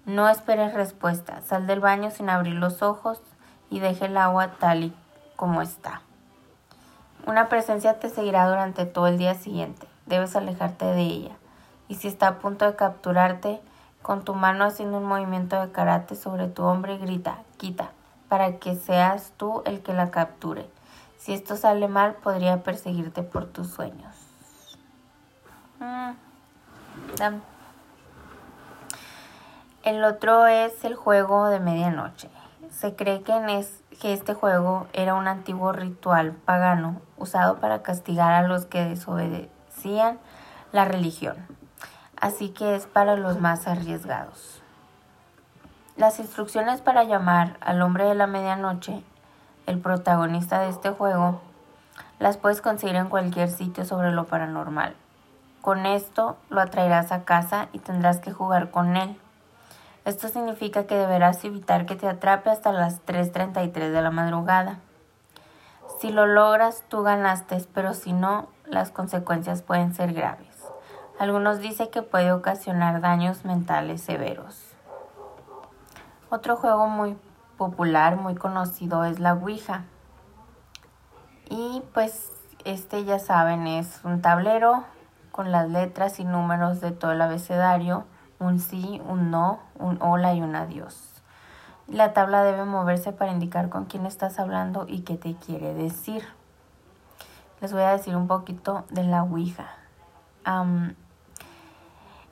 No 0.05 0.29
esperes 0.29 0.75
respuesta, 0.75 1.41
sal 1.43 1.67
del 1.67 1.81
baño 1.81 2.11
sin 2.11 2.31
abrir 2.31 2.55
los 2.55 2.83
ojos 2.83 3.21
y 3.71 3.81
deje 3.81 4.07
el 4.07 4.17
agua 4.17 4.53
tal 4.59 4.85
y 4.85 4.95
como 5.37 5.63
está. 5.63 6.03
Una 7.27 7.49
presencia 7.49 8.01
te 8.01 8.09
seguirá 8.09 8.49
durante 8.49 8.87
todo 8.87 9.07
el 9.07 9.19
día 9.19 9.35
siguiente, 9.35 9.87
debes 10.07 10.35
alejarte 10.35 10.87
de 10.87 11.03
ella. 11.03 11.37
Y 11.89 11.97
si 11.97 12.09
está 12.09 12.29
a 12.29 12.39
punto 12.39 12.65
de 12.65 12.75
capturarte, 12.75 13.61
con 14.03 14.25
tu 14.25 14.35
mano 14.35 14.65
haciendo 14.65 14.99
un 14.99 15.05
movimiento 15.05 15.61
de 15.61 15.73
karate 15.73 16.15
sobre 16.15 16.49
tu 16.49 16.65
hombro 16.65 16.93
y 16.95 16.99
grita, 16.99 17.39
quita, 17.57 17.91
para 18.29 18.59
que 18.59 18.77
seas 18.77 19.33
tú 19.37 19.63
el 19.65 19.83
que 19.83 19.93
la 19.93 20.11
capture. 20.11 20.69
Si 21.19 21.33
esto 21.33 21.57
sale 21.57 21.89
mal, 21.89 22.15
podría 22.15 22.63
perseguirte 22.63 23.23
por 23.23 23.47
tus 23.47 23.69
sueños. 23.69 24.15
Mm, 25.81 26.13
el 29.85 30.05
otro 30.05 30.47
es 30.47 30.85
el 30.85 30.95
juego 30.95 31.49
de 31.49 31.61
medianoche. 31.61 32.31
Se 32.71 32.95
cree 32.95 33.23
que, 33.23 33.33
en 33.33 33.67
que 34.01 34.13
este 34.13 34.35
juego 34.35 34.87
era 34.93 35.15
un 35.15 35.27
antiguo 35.27 35.73
ritual 35.73 36.33
pagano 36.33 37.01
usado 37.17 37.59
para 37.59 37.83
castigar 37.83 38.33
a 38.33 38.47
los 38.47 38.67
que 38.67 38.85
desobedecían 38.85 40.19
la 40.73 40.85
religión. 40.85 41.37
Así 42.21 42.51
que 42.51 42.75
es 42.75 42.87
para 42.87 43.17
los 43.17 43.41
más 43.41 43.67
arriesgados. 43.67 44.63
Las 45.97 46.19
instrucciones 46.21 46.81
para 46.81 47.05
llamar 47.05 47.57
al 47.61 47.83
hombre 47.83 48.05
de 48.05 48.15
la 48.15 48.27
medianoche 48.27 49.03
el 49.69 49.79
protagonista 49.81 50.61
de 50.61 50.71
este 50.71 50.91
juego, 50.91 51.43
las 52.19 52.39
puedes 52.39 52.63
conseguir 52.63 52.97
en 52.97 53.11
cualquier 53.11 53.51
sitio 53.51 53.85
sobre 53.85 54.13
lo 54.13 54.25
paranormal. 54.25 54.97
Con 55.61 55.85
esto 55.85 56.39
lo 56.49 56.63
atraerás 56.63 57.13
a 57.13 57.25
casa 57.25 57.69
y 57.75 57.79
tendrás 57.79 58.19
que 58.19 58.33
jugar 58.33 58.71
con 58.71 58.97
él. 58.97 59.21
Esto 60.07 60.29
significa 60.29 60.87
que 60.87 60.95
deberás 60.95 61.45
evitar 61.45 61.85
que 61.85 61.97
te 61.97 62.09
atrape 62.09 62.49
hasta 62.49 62.73
las 62.73 63.05
3.33 63.05 63.91
de 63.91 64.01
la 64.01 64.11
madrugada. 64.11 64.79
Si 66.01 66.11
lo 66.11 66.25
logras, 66.25 66.83
tú 66.89 67.03
ganaste, 67.03 67.63
pero 67.75 67.93
si 67.93 68.15
no, 68.15 68.49
las 68.65 68.91
consecuencias 68.91 69.61
pueden 69.61 69.95
ser 69.95 70.15
graves. 70.15 70.48
Algunos 71.19 71.59
dicen 71.59 71.91
que 71.91 72.03
puede 72.03 72.31
ocasionar 72.31 73.01
daños 73.01 73.45
mentales 73.45 74.03
severos. 74.03 74.73
Otro 76.31 76.57
juego 76.57 76.87
muy 76.87 77.17
popular, 77.57 78.17
muy 78.17 78.37
conocido, 78.37 79.05
es 79.05 79.19
la 79.19 79.35
Ouija. 79.35 79.83
Y 81.51 81.83
pues 81.93 82.31
este 82.65 83.05
ya 83.05 83.19
saben, 83.19 83.67
es 83.67 84.01
un 84.05 84.23
tablero 84.23 84.85
con 85.33 85.51
las 85.51 85.69
letras 85.69 86.21
y 86.21 86.25
números 86.25 86.81
de 86.81 86.93
todo 86.93 87.11
el 87.11 87.21
abecedario, 87.21 88.05
un 88.39 88.61
sí, 88.61 89.03
un 89.09 89.33
no, 89.33 89.59
un 89.77 90.01
hola 90.01 90.35
y 90.35 90.41
un 90.41 90.55
adiós. 90.55 91.21
La 91.89 92.13
tabla 92.13 92.45
debe 92.45 92.65
moverse 92.65 93.13
para 93.13 93.33
indicar 93.33 93.71
con 93.71 93.87
quién 93.87 94.07
estás 94.07 94.39
hablando 94.39 94.85
y 94.87 95.01
qué 95.01 95.17
te 95.17 95.35
quiere 95.35 95.75
decir. 95.75 96.23
Les 97.61 97.73
voy 97.73 97.83
a 97.83 97.91
decir 97.91 98.15
un 98.15 98.29
poquito 98.29 98.85
de 98.91 99.03
la 99.03 99.25
Ouija. 99.25 99.67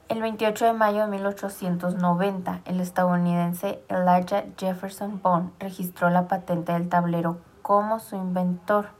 El 0.08 0.22
28 0.22 0.66
de 0.66 0.72
mayo 0.72 1.00
de 1.00 1.08
1890, 1.08 2.60
el 2.64 2.80
estadounidense 2.80 3.82
Elijah 3.88 4.44
Jefferson 4.56 5.20
Bond 5.20 5.50
registró 5.58 6.10
la 6.10 6.28
patente 6.28 6.72
del 6.72 6.88
tablero 6.88 7.38
como 7.60 7.98
su 7.98 8.14
inventor 8.14 8.90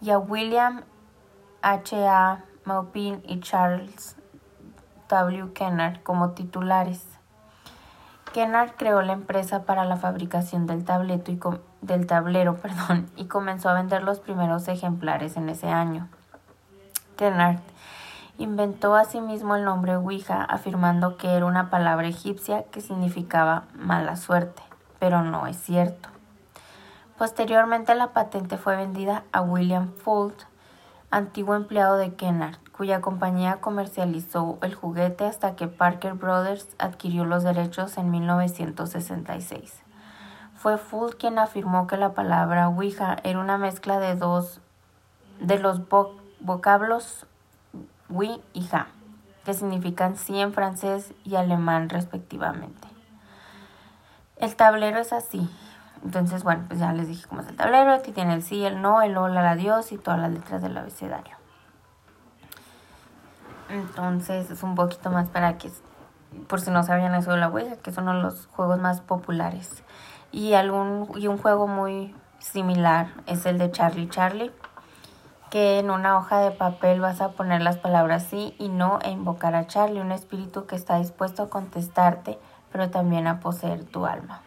y 0.00 0.10
a 0.10 0.18
William 0.18 0.82
H. 1.62 2.08
A. 2.08 2.44
Maupin 2.64 3.22
y 3.24 3.38
Charles 3.40 4.16
W. 5.08 5.52
Kennard 5.52 6.02
como 6.02 6.30
titulares. 6.30 7.06
Kennard 8.32 8.72
creó 8.76 9.02
la 9.02 9.12
empresa 9.12 9.62
para 9.62 9.84
la 9.84 9.96
fabricación 9.96 10.66
del, 10.66 10.84
tableto 10.84 11.30
y 11.30 11.38
del 11.80 12.08
tablero 12.08 12.56
perdón, 12.62 13.08
y 13.14 13.26
comenzó 13.26 13.68
a 13.68 13.74
vender 13.74 14.02
los 14.02 14.18
primeros 14.18 14.66
ejemplares 14.66 15.36
en 15.36 15.48
ese 15.48 15.68
año. 15.68 16.08
Kennard 17.16 17.60
Inventó 18.36 18.96
asimismo 18.96 19.54
el 19.54 19.64
nombre 19.64 19.94
Ouija, 19.94 20.42
afirmando 20.42 21.16
que 21.16 21.36
era 21.36 21.46
una 21.46 21.70
palabra 21.70 22.08
egipcia 22.08 22.64
que 22.64 22.80
significaba 22.80 23.64
mala 23.74 24.16
suerte, 24.16 24.60
pero 24.98 25.22
no 25.22 25.46
es 25.46 25.56
cierto. 25.56 26.08
Posteriormente 27.16 27.94
la 27.94 28.08
patente 28.08 28.58
fue 28.58 28.74
vendida 28.74 29.22
a 29.30 29.40
William 29.40 29.92
Fult, 29.92 30.34
antiguo 31.12 31.54
empleado 31.54 31.96
de 31.96 32.14
Kennard, 32.14 32.58
cuya 32.76 33.00
compañía 33.00 33.60
comercializó 33.60 34.58
el 34.62 34.74
juguete 34.74 35.26
hasta 35.26 35.54
que 35.54 35.68
Parker 35.68 36.14
Brothers 36.14 36.66
adquirió 36.80 37.24
los 37.24 37.44
derechos 37.44 37.96
en 37.98 38.10
1966. 38.10 39.80
Fue 40.56 40.76
Fult 40.76 41.14
quien 41.14 41.38
afirmó 41.38 41.86
que 41.86 41.96
la 41.96 42.14
palabra 42.14 42.66
Ouija 42.66 43.16
era 43.22 43.38
una 43.38 43.58
mezcla 43.58 44.00
de 44.00 44.16
dos 44.16 44.60
de 45.38 45.60
los 45.60 45.82
vocablos 46.40 47.26
oui 48.14 48.40
y 48.52 48.62
ja, 48.62 48.86
que 49.44 49.54
significan 49.54 50.16
sí 50.16 50.40
en 50.40 50.52
francés 50.52 51.12
y 51.24 51.34
alemán 51.34 51.88
respectivamente. 51.88 52.88
El 54.36 54.54
tablero 54.56 54.98
es 54.98 55.12
así. 55.12 55.48
Entonces, 56.04 56.44
bueno, 56.44 56.64
pues 56.68 56.78
ya 56.78 56.92
les 56.92 57.08
dije 57.08 57.26
cómo 57.28 57.40
es 57.40 57.48
el 57.48 57.56
tablero. 57.56 57.92
Aquí 57.92 58.12
tiene 58.12 58.34
el 58.34 58.42
sí, 58.42 58.64
el 58.64 58.82
no, 58.82 59.00
el 59.02 59.16
hola, 59.16 59.40
el 59.40 59.46
adiós 59.46 59.92
y 59.92 59.98
todas 59.98 60.20
las 60.20 60.30
letras 60.30 60.62
del 60.62 60.76
abecedario. 60.76 61.36
Entonces 63.70 64.50
es 64.50 64.62
un 64.62 64.74
poquito 64.74 65.10
más 65.10 65.28
para 65.28 65.56
que, 65.56 65.70
por 66.46 66.60
si 66.60 66.70
no 66.70 66.82
sabían 66.82 67.14
eso 67.14 67.32
de 67.32 67.38
la 67.38 67.48
huella, 67.48 67.76
que 67.76 67.90
son 67.90 68.22
los 68.22 68.46
juegos 68.46 68.78
más 68.78 69.00
populares. 69.00 69.82
Y, 70.30 70.54
algún, 70.54 71.08
y 71.16 71.26
un 71.26 71.38
juego 71.38 71.66
muy 71.66 72.14
similar 72.38 73.08
es 73.26 73.46
el 73.46 73.58
de 73.58 73.70
Charlie 73.70 74.08
Charlie 74.08 74.52
que 75.50 75.78
en 75.78 75.90
una 75.90 76.18
hoja 76.18 76.40
de 76.40 76.50
papel 76.50 77.00
vas 77.00 77.20
a 77.20 77.32
poner 77.32 77.62
las 77.62 77.78
palabras 77.78 78.24
sí 78.24 78.54
y 78.58 78.68
no 78.68 78.98
e 79.02 79.10
invocar 79.10 79.54
a 79.54 79.66
Charlie, 79.66 80.00
un 80.00 80.12
espíritu 80.12 80.66
que 80.66 80.76
está 80.76 80.98
dispuesto 80.98 81.44
a 81.44 81.50
contestarte, 81.50 82.38
pero 82.72 82.90
también 82.90 83.26
a 83.26 83.40
poseer 83.40 83.84
tu 83.84 84.06
alma. 84.06 84.42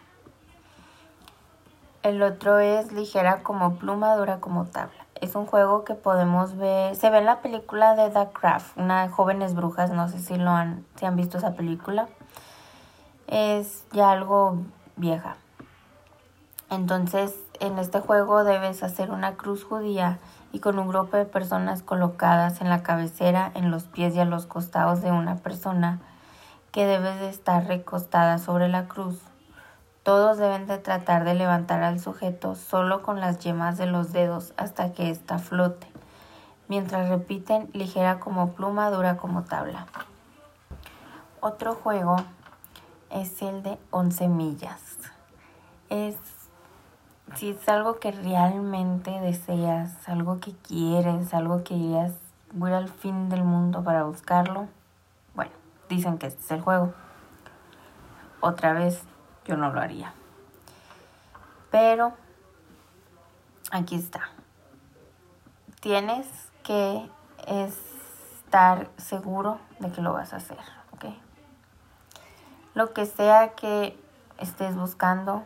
El 2.04 2.22
otro 2.22 2.60
es 2.60 2.92
ligera 2.92 3.44
como 3.44 3.76
pluma, 3.76 4.16
dura 4.16 4.40
como 4.40 4.66
tabla. 4.66 5.06
Es 5.20 5.36
un 5.36 5.46
juego 5.46 5.84
que 5.84 5.94
podemos 5.94 6.56
ver, 6.56 6.96
se 6.96 7.10
ve 7.10 7.18
en 7.18 7.26
la 7.26 7.42
película 7.42 7.96
de 7.96 8.10
The 8.10 8.30
Craft, 8.32 8.78
una 8.78 9.04
de 9.04 9.10
jóvenes 9.10 9.56
brujas, 9.56 9.92
no 9.92 10.08
sé 10.08 10.20
si 10.20 10.38
lo 10.38 10.52
han, 10.52 10.86
si 10.96 11.06
han 11.06 11.16
visto 11.16 11.38
esa 11.38 11.56
película. 11.56 12.08
Es 13.28 13.86
ya 13.92 14.12
algo 14.12 14.60
vieja. 14.96 15.38
Entonces, 16.70 17.36
en 17.60 17.80
este 17.80 18.00
juego 18.00 18.44
debes 18.44 18.84
hacer 18.84 19.12
una 19.12 19.36
cruz 19.36 19.64
judía 19.64 20.20
y 20.58 20.60
con 20.60 20.80
un 20.80 20.88
grupo 20.88 21.18
de 21.18 21.26
personas 21.26 21.84
colocadas 21.84 22.62
en 22.62 22.70
la 22.70 22.82
cabecera, 22.82 23.52
en 23.54 23.70
los 23.70 23.84
pies 23.84 24.16
y 24.16 24.20
a 24.20 24.26
los 24.26 24.48
costados 24.48 25.04
de 25.04 25.12
una 25.12 25.36
persona 25.36 26.00
que 26.72 26.88
debe 26.88 27.16
de 27.16 27.30
estar 27.30 27.68
recostada 27.68 28.40
sobre 28.40 28.68
la 28.68 28.88
cruz. 28.88 29.20
Todos 30.02 30.40
deben 30.40 30.66
de 30.66 30.80
tratar 30.80 31.26
de 31.26 31.36
levantar 31.36 31.84
al 31.84 32.00
sujeto 32.00 32.56
solo 32.56 33.04
con 33.04 33.20
las 33.20 33.38
yemas 33.38 33.78
de 33.78 33.86
los 33.86 34.14
dedos 34.14 34.54
hasta 34.58 34.94
que 34.94 35.12
ésta 35.12 35.38
flote, 35.38 35.86
mientras 36.68 37.08
repiten 37.08 37.70
ligera 37.74 38.20
como 38.20 38.54
pluma, 38.54 38.90
dura 38.90 39.18
como 39.18 39.44
tabla. 39.44 39.86
Otro 41.40 41.76
juego 41.76 42.16
es 43.12 43.44
el 43.44 43.62
de 43.62 43.78
11 43.92 44.28
millas. 44.28 44.98
Es 45.92 46.16
si 47.36 47.50
es 47.50 47.70
algo 47.70 48.00
que 48.00 48.12
realmente 48.12 49.12
deseas, 49.20 50.08
algo 50.08 50.40
que 50.40 50.54
quieres, 50.54 51.34
algo 51.34 51.64
que 51.64 51.76
dirías, 51.76 52.14
voy 52.54 52.72
al 52.72 52.90
fin 52.90 53.30
del 53.30 53.44
mundo 53.44 53.84
para 53.84 54.04
buscarlo, 54.04 54.68
bueno, 55.36 55.52
dicen 55.90 56.18
que 56.18 56.28
este 56.28 56.42
es 56.42 56.52
el 56.52 56.62
juego. 56.62 56.94
Otra 58.40 58.74
vez, 58.74 59.04
yo 59.46 59.58
no 59.58 59.72
lo 59.72 59.82
haría. 59.82 60.14
Pero, 61.72 62.14
aquí 63.72 63.96
está. 63.96 64.30
Tienes 65.82 66.28
que 66.64 67.10
estar 67.48 68.90
seguro 68.98 69.60
de 69.80 69.92
que 69.92 70.02
lo 70.02 70.14
vas 70.14 70.34
a 70.34 70.38
hacer, 70.38 70.60
¿ok? 70.92 71.06
Lo 72.74 72.94
que 72.94 73.06
sea 73.06 73.54
que 73.56 73.98
estés 74.38 74.76
buscando, 74.76 75.44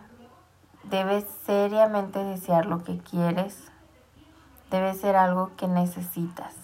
Debes 0.84 1.26
seriamente 1.46 2.24
desear 2.24 2.66
lo 2.66 2.84
que 2.84 2.98
quieres. 2.98 3.72
Debe 4.70 4.94
ser 4.94 5.16
algo 5.16 5.52
que 5.56 5.68
necesitas. 5.68 6.56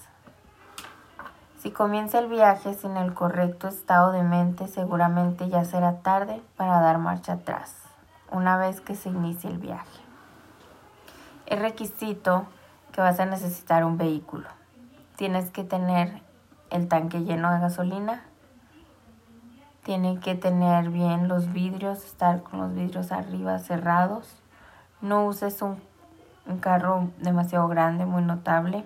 Si 1.60 1.72
comienza 1.72 2.20
el 2.20 2.28
viaje 2.28 2.74
sin 2.74 2.98
el 2.98 3.14
correcto 3.14 3.68
estado 3.68 4.12
de 4.12 4.24
mente, 4.24 4.68
seguramente 4.68 5.50
ya 5.50 5.66
será 5.66 5.98
tarde 6.00 6.42
para 6.56 6.80
dar 6.80 6.98
marcha 6.98 7.34
atrás, 7.34 7.76
una 8.32 8.58
vez 8.58 8.80
que 8.80 8.96
se 8.96 9.10
inicie 9.10 9.50
el 9.50 9.58
viaje. 9.58 10.02
Es 11.46 11.60
requisito 11.60 12.46
que 12.92 13.02
vas 13.02 13.20
a 13.20 13.26
necesitar 13.26 13.84
un 13.86 13.98
vehículo. 13.98 14.48
Tienes 15.16 15.50
que 15.52 15.64
tener 15.64 16.22
el 16.70 16.88
tanque 16.88 17.24
lleno 17.24 17.52
de 17.52 17.60
gasolina, 17.60 18.24
tiene 19.88 20.20
que 20.20 20.36
tener 20.36 20.90
bien 20.90 21.30
los 21.30 21.54
vidrios, 21.54 22.04
estar 22.04 22.44
con 22.44 22.60
los 22.60 22.76
vidrios 22.76 23.14
arriba 23.14 23.58
cerrados. 23.58 24.44
No 25.00 25.26
uses 25.26 25.62
un, 25.62 25.80
carro 26.60 27.10
demasiado 27.20 27.70
grande, 27.70 28.06
muy 28.06 28.22
notable. 28.22 28.84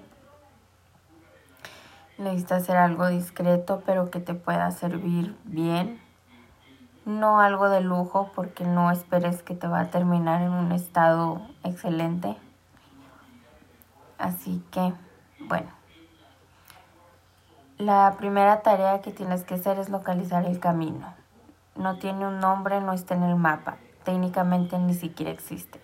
Necesitas 2.20 2.62
hacer 2.62 2.78
algo 2.78 3.08
discreto, 3.08 3.82
pero 3.84 4.12
que 4.12 4.20
te 4.20 4.36
pueda 4.36 4.70
servir 4.70 5.36
bien. 5.44 6.00
No 7.06 7.40
algo 7.40 7.70
de 7.70 7.82
lujo, 7.82 8.30
porque 8.36 8.64
no 8.64 8.92
esperes 8.92 9.42
que 9.42 9.56
te 9.56 9.68
va 9.68 9.80
a 9.80 9.90
terminar 9.90 10.44
en 10.44 10.52
un 10.52 10.72
estado 10.72 11.42
excelente. 11.64 12.38
Así 14.20 14.64
que, 14.70 14.94
bueno. 15.40 15.81
La 17.82 18.14
primera 18.16 18.62
tarea 18.62 19.02
que 19.02 19.10
tienes 19.10 19.44
que 19.44 19.56
hacer 19.56 19.80
es 19.80 19.90
localizar 19.90 20.46
el 20.46 20.60
camino. 20.60 21.16
No 21.76 21.98
tiene 21.98 22.28
un 22.28 22.40
nombre, 22.40 22.80
no 22.80 22.94
está 22.94 23.16
en 23.16 23.24
el 23.24 23.36
mapa. 23.36 23.78
Técnicamente 24.04 24.78
ni 24.78 24.94
siquiera 24.94 25.32
existe. 25.32 25.82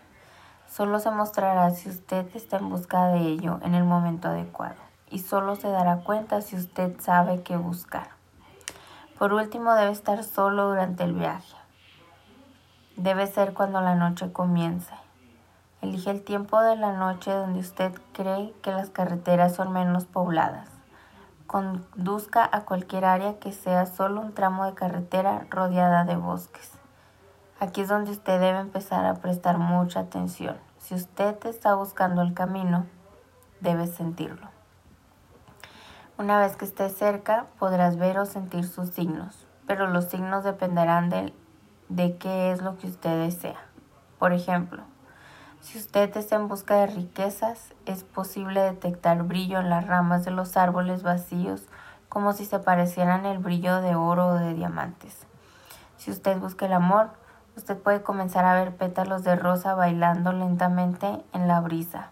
Solo 0.69 0.99
se 0.99 1.09
mostrará 1.09 1.71
si 1.71 1.89
usted 1.89 2.27
está 2.35 2.57
en 2.57 2.69
busca 2.69 3.07
de 3.07 3.21
ello 3.21 3.57
en 3.63 3.73
el 3.73 3.83
momento 3.83 4.27
adecuado. 4.27 4.75
Y 5.09 5.19
solo 5.19 5.55
se 5.55 5.69
dará 5.69 6.03
cuenta 6.03 6.43
si 6.43 6.55
usted 6.55 6.99
sabe 6.99 7.41
qué 7.41 7.57
buscar. 7.57 8.09
Por 9.17 9.33
último, 9.33 9.73
debe 9.73 9.91
estar 9.91 10.23
solo 10.23 10.69
durante 10.69 11.03
el 11.03 11.13
viaje. 11.13 11.55
Debe 12.95 13.25
ser 13.25 13.55
cuando 13.55 13.81
la 13.81 13.95
noche 13.95 14.31
comience. 14.31 14.93
Elige 15.81 16.11
el 16.11 16.23
tiempo 16.23 16.61
de 16.61 16.75
la 16.75 16.93
noche 16.93 17.31
donde 17.31 17.59
usted 17.59 17.91
cree 18.13 18.53
que 18.61 18.69
las 18.69 18.91
carreteras 18.91 19.55
son 19.55 19.73
menos 19.73 20.05
pobladas 20.05 20.76
conduzca 21.47 22.47
a 22.51 22.65
cualquier 22.65 23.05
área 23.05 23.39
que 23.39 23.53
sea 23.53 23.85
solo 23.85 24.21
un 24.21 24.33
tramo 24.33 24.65
de 24.65 24.73
carretera 24.73 25.47
rodeada 25.49 26.03
de 26.03 26.17
bosques. 26.17 26.71
Aquí 27.59 27.81
es 27.81 27.87
donde 27.87 28.11
usted 28.11 28.39
debe 28.39 28.59
empezar 28.59 29.05
a 29.05 29.15
prestar 29.15 29.57
mucha 29.57 30.01
atención. 30.01 30.57
Si 30.77 30.93
usted 30.93 31.37
está 31.45 31.73
buscando 31.73 32.21
el 32.21 32.33
camino, 32.33 32.85
debe 33.61 33.87
sentirlo. 33.87 34.49
Una 36.17 36.39
vez 36.39 36.55
que 36.55 36.65
esté 36.65 36.89
cerca, 36.89 37.45
podrás 37.59 37.97
ver 37.97 38.19
o 38.19 38.25
sentir 38.25 38.67
sus 38.67 38.89
signos, 38.89 39.45
pero 39.65 39.87
los 39.87 40.05
signos 40.05 40.43
dependerán 40.43 41.09
de, 41.09 41.33
de 41.89 42.17
qué 42.17 42.51
es 42.51 42.61
lo 42.61 42.77
que 42.77 42.87
usted 42.87 43.23
desea. 43.23 43.59
Por 44.19 44.33
ejemplo, 44.33 44.83
si 45.61 45.77
usted 45.77 46.15
está 46.15 46.35
en 46.35 46.47
busca 46.47 46.75
de 46.75 46.87
riquezas, 46.87 47.73
es 47.85 48.03
posible 48.03 48.61
detectar 48.61 49.23
brillo 49.23 49.59
en 49.59 49.69
las 49.69 49.85
ramas 49.85 50.23
de 50.25 50.31
los 50.31 50.55
árboles 50.57 51.03
vacíos 51.03 51.63
como 52.09 52.33
si 52.33 52.45
se 52.45 52.59
parecieran 52.59 53.25
el 53.25 53.39
brillo 53.39 53.81
de 53.81 53.95
oro 53.95 54.27
o 54.27 54.33
de 54.35 54.53
diamantes. 54.53 55.25
Si 55.97 56.11
usted 56.11 56.37
busca 56.39 56.65
el 56.65 56.73
amor, 56.73 57.09
usted 57.55 57.77
puede 57.77 58.01
comenzar 58.01 58.45
a 58.45 58.53
ver 58.53 58.75
pétalos 58.75 59.23
de 59.23 59.35
rosa 59.35 59.73
bailando 59.75 60.31
lentamente 60.31 61.23
en 61.33 61.47
la 61.47 61.59
brisa 61.59 62.11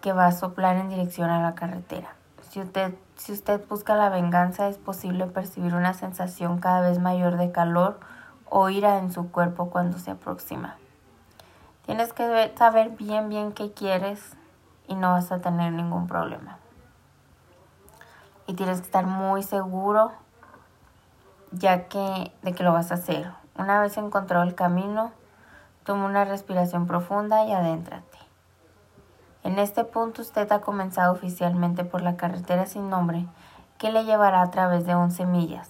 que 0.00 0.12
va 0.12 0.26
a 0.26 0.32
soplar 0.32 0.76
en 0.76 0.88
dirección 0.88 1.30
a 1.30 1.40
la 1.40 1.54
carretera. 1.54 2.16
Si 2.50 2.60
usted, 2.60 2.94
si 3.16 3.32
usted 3.32 3.66
busca 3.68 3.94
la 3.94 4.08
venganza, 4.08 4.68
es 4.68 4.76
posible 4.76 5.26
percibir 5.26 5.74
una 5.74 5.94
sensación 5.94 6.58
cada 6.58 6.80
vez 6.80 6.98
mayor 6.98 7.36
de 7.36 7.52
calor 7.52 8.00
o 8.50 8.68
ira 8.68 8.98
en 8.98 9.12
su 9.12 9.30
cuerpo 9.30 9.70
cuando 9.70 9.98
se 9.98 10.10
aproxima. 10.10 10.76
Tienes 11.86 12.12
que 12.12 12.52
saber 12.56 12.90
bien 12.90 13.28
bien 13.28 13.52
qué 13.52 13.72
quieres 13.72 14.36
y 14.86 14.94
no 14.94 15.12
vas 15.12 15.32
a 15.32 15.40
tener 15.40 15.72
ningún 15.72 16.06
problema. 16.06 16.58
Y 18.46 18.54
tienes 18.54 18.80
que 18.80 18.86
estar 18.86 19.06
muy 19.06 19.42
seguro 19.42 20.12
ya 21.50 21.88
que 21.88 22.32
de 22.42 22.54
que 22.54 22.62
lo 22.62 22.72
vas 22.72 22.90
a 22.90 22.94
hacer. 22.94 23.30
Una 23.56 23.80
vez 23.80 23.96
encontrado 23.96 24.44
el 24.44 24.54
camino, 24.54 25.12
toma 25.84 26.06
una 26.06 26.24
respiración 26.24 26.86
profunda 26.86 27.44
y 27.44 27.52
adéntrate. 27.52 28.18
En 29.44 29.58
este 29.58 29.84
punto 29.84 30.22
usted 30.22 30.50
ha 30.52 30.60
comenzado 30.60 31.12
oficialmente 31.12 31.84
por 31.84 32.00
la 32.00 32.16
carretera 32.16 32.66
sin 32.66 32.88
nombre 32.88 33.26
que 33.78 33.90
le 33.90 34.04
llevará 34.04 34.40
a 34.42 34.50
través 34.50 34.86
de 34.86 34.94
11 34.94 35.26
millas. 35.26 35.68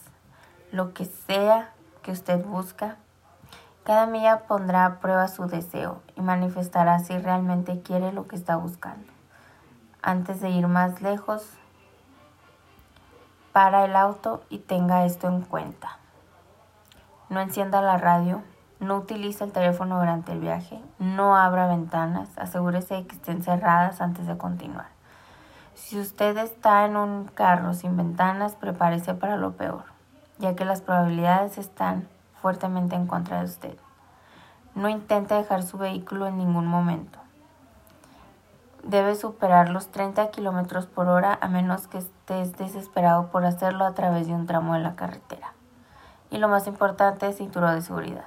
Lo 0.70 0.92
que 0.92 1.06
sea 1.06 1.70
que 2.02 2.12
usted 2.12 2.44
busca 2.44 2.96
cada 3.84 4.06
milla 4.06 4.46
pondrá 4.46 4.86
a 4.86 5.00
prueba 5.00 5.26
su 5.28 5.46
deseo 5.46 6.02
y 6.16 6.20
manifestará 6.20 7.00
si 7.00 7.18
realmente 7.18 7.82
quiere 7.82 8.12
lo 8.12 8.28
que 8.28 8.36
está 8.36 8.56
buscando. 8.56 9.06
Antes 10.02 10.40
de 10.40 10.50
ir 10.50 10.68
más 10.68 11.02
lejos, 11.02 11.50
para 13.52 13.84
el 13.84 13.96
auto 13.96 14.42
y 14.48 14.58
tenga 14.58 15.04
esto 15.04 15.28
en 15.28 15.42
cuenta. 15.42 15.98
No 17.28 17.40
encienda 17.40 17.82
la 17.82 17.98
radio, 17.98 18.42
no 18.80 18.96
utilice 18.96 19.44
el 19.44 19.52
teléfono 19.52 19.98
durante 19.98 20.32
el 20.32 20.40
viaje, 20.40 20.80
no 20.98 21.36
abra 21.36 21.66
ventanas, 21.66 22.28
asegúrese 22.36 22.94
de 22.94 23.06
que 23.06 23.16
estén 23.16 23.42
cerradas 23.42 24.00
antes 24.00 24.26
de 24.26 24.38
continuar. 24.38 24.88
Si 25.74 25.98
usted 25.98 26.36
está 26.38 26.84
en 26.84 26.96
un 26.96 27.26
carro 27.26 27.74
sin 27.74 27.96
ventanas, 27.96 28.54
prepárese 28.54 29.14
para 29.14 29.36
lo 29.36 29.52
peor, 29.52 29.84
ya 30.38 30.54
que 30.54 30.64
las 30.64 30.80
probabilidades 30.80 31.58
están 31.58 32.08
fuertemente 32.42 32.96
en 32.96 33.06
contra 33.06 33.38
de 33.38 33.44
usted. 33.46 33.78
No 34.74 34.88
intente 34.88 35.34
dejar 35.34 35.62
su 35.62 35.78
vehículo 35.78 36.26
en 36.26 36.36
ningún 36.36 36.66
momento. 36.66 37.20
Debe 38.82 39.14
superar 39.14 39.68
los 39.68 39.92
30 39.92 40.32
kilómetros 40.32 40.86
por 40.86 41.06
hora 41.06 41.38
a 41.40 41.46
menos 41.46 41.86
que 41.86 41.98
estés 41.98 42.56
desesperado 42.56 43.28
por 43.28 43.46
hacerlo 43.46 43.84
a 43.84 43.94
través 43.94 44.26
de 44.26 44.34
un 44.34 44.46
tramo 44.46 44.74
de 44.74 44.80
la 44.80 44.96
carretera. 44.96 45.52
Y 46.30 46.38
lo 46.38 46.48
más 46.48 46.66
importante 46.66 47.28
es 47.28 47.36
cinturón 47.36 47.76
de 47.76 47.82
seguridad. 47.82 48.24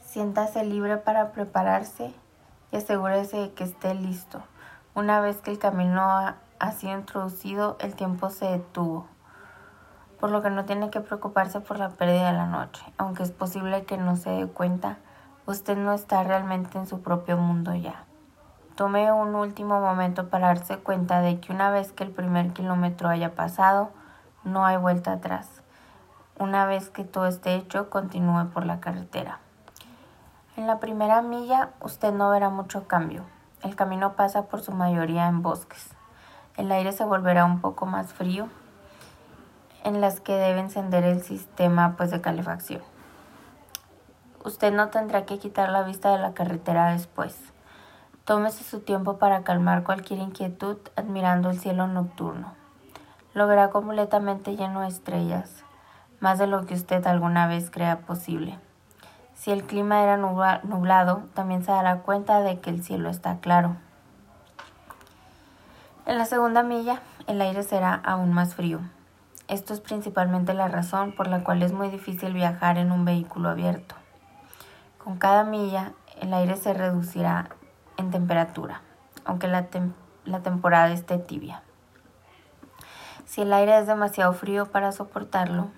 Siéntase 0.00 0.64
libre 0.64 0.98
para 0.98 1.32
prepararse 1.32 2.14
y 2.70 2.76
asegúrese 2.76 3.36
de 3.38 3.52
que 3.52 3.64
esté 3.64 3.94
listo. 3.94 4.40
Una 4.94 5.20
vez 5.20 5.38
que 5.38 5.50
el 5.50 5.58
camino 5.58 6.02
ha 6.58 6.72
sido 6.72 6.96
introducido, 6.96 7.76
el 7.80 7.96
tiempo 7.96 8.30
se 8.30 8.46
detuvo 8.46 9.08
por 10.20 10.30
lo 10.30 10.42
que 10.42 10.50
no 10.50 10.64
tiene 10.64 10.90
que 10.90 11.00
preocuparse 11.00 11.60
por 11.60 11.78
la 11.78 11.90
pérdida 11.90 12.26
de 12.26 12.36
la 12.36 12.46
noche. 12.46 12.84
Aunque 12.98 13.22
es 13.22 13.30
posible 13.30 13.84
que 13.84 13.98
no 13.98 14.16
se 14.16 14.30
dé 14.30 14.46
cuenta, 14.46 14.98
usted 15.46 15.76
no 15.76 15.92
está 15.92 16.22
realmente 16.22 16.78
en 16.78 16.86
su 16.86 17.02
propio 17.02 17.36
mundo 17.36 17.74
ya. 17.74 18.04
Tome 18.74 19.10
un 19.10 19.34
último 19.34 19.80
momento 19.80 20.28
para 20.28 20.48
darse 20.48 20.78
cuenta 20.78 21.20
de 21.20 21.40
que 21.40 21.52
una 21.52 21.70
vez 21.70 21.92
que 21.92 22.04
el 22.04 22.10
primer 22.10 22.52
kilómetro 22.52 23.08
haya 23.08 23.34
pasado, 23.34 23.90
no 24.44 24.66
hay 24.66 24.76
vuelta 24.76 25.12
atrás. 25.12 25.62
Una 26.38 26.66
vez 26.66 26.90
que 26.90 27.04
todo 27.04 27.26
esté 27.26 27.54
hecho, 27.54 27.88
continúe 27.88 28.50
por 28.52 28.66
la 28.66 28.80
carretera. 28.80 29.38
En 30.56 30.66
la 30.66 30.78
primera 30.80 31.22
milla 31.22 31.70
usted 31.80 32.12
no 32.12 32.30
verá 32.30 32.50
mucho 32.50 32.86
cambio. 32.86 33.24
El 33.62 33.76
camino 33.76 34.12
pasa 34.12 34.42
por 34.42 34.60
su 34.60 34.72
mayoría 34.72 35.26
en 35.28 35.42
bosques. 35.42 35.94
El 36.56 36.70
aire 36.72 36.92
se 36.92 37.04
volverá 37.04 37.44
un 37.44 37.60
poco 37.60 37.86
más 37.86 38.12
frío, 38.12 38.48
en 39.86 40.00
las 40.00 40.18
que 40.20 40.32
debe 40.32 40.58
encender 40.58 41.04
el 41.04 41.22
sistema 41.22 41.94
pues, 41.96 42.10
de 42.10 42.20
calefacción. 42.20 42.82
Usted 44.44 44.72
no 44.72 44.88
tendrá 44.88 45.26
que 45.26 45.38
quitar 45.38 45.70
la 45.70 45.84
vista 45.84 46.10
de 46.10 46.18
la 46.18 46.34
carretera 46.34 46.90
después. 46.90 47.38
Tómese 48.24 48.64
su 48.64 48.80
tiempo 48.80 49.18
para 49.18 49.44
calmar 49.44 49.84
cualquier 49.84 50.18
inquietud 50.18 50.76
admirando 50.96 51.50
el 51.50 51.60
cielo 51.60 51.86
nocturno. 51.86 52.52
Lo 53.32 53.46
verá 53.46 53.70
completamente 53.70 54.56
lleno 54.56 54.80
de 54.80 54.88
estrellas, 54.88 55.62
más 56.18 56.40
de 56.40 56.48
lo 56.48 56.66
que 56.66 56.74
usted 56.74 57.06
alguna 57.06 57.46
vez 57.46 57.70
crea 57.70 58.00
posible. 58.00 58.58
Si 59.34 59.52
el 59.52 59.62
clima 59.62 60.02
era 60.02 60.16
nublado, 60.16 61.22
también 61.34 61.64
se 61.64 61.70
dará 61.70 62.00
cuenta 62.00 62.40
de 62.40 62.58
que 62.58 62.70
el 62.70 62.82
cielo 62.82 63.08
está 63.08 63.38
claro. 63.38 63.76
En 66.06 66.18
la 66.18 66.24
segunda 66.24 66.64
milla, 66.64 67.02
el 67.28 67.40
aire 67.40 67.62
será 67.62 67.94
aún 67.94 68.32
más 68.32 68.56
frío. 68.56 68.80
Esto 69.48 69.74
es 69.74 69.80
principalmente 69.80 70.54
la 70.54 70.66
razón 70.66 71.12
por 71.12 71.28
la 71.28 71.44
cual 71.44 71.62
es 71.62 71.72
muy 71.72 71.88
difícil 71.88 72.32
viajar 72.32 72.78
en 72.78 72.90
un 72.90 73.04
vehículo 73.04 73.48
abierto. 73.48 73.94
Con 74.98 75.18
cada 75.18 75.44
milla, 75.44 75.92
el 76.20 76.34
aire 76.34 76.56
se 76.56 76.74
reducirá 76.74 77.50
en 77.96 78.10
temperatura, 78.10 78.82
aunque 79.24 79.46
la, 79.46 79.68
temporada 80.42 80.90
esté 80.90 81.18
tibia. 81.18 81.62
Si 83.24 83.42
el 83.42 83.52
aire 83.52 83.78
es 83.78 83.86
demasiado 83.86 84.32
frío 84.32 84.66
para 84.66 84.90
soportarlo, 84.90 85.68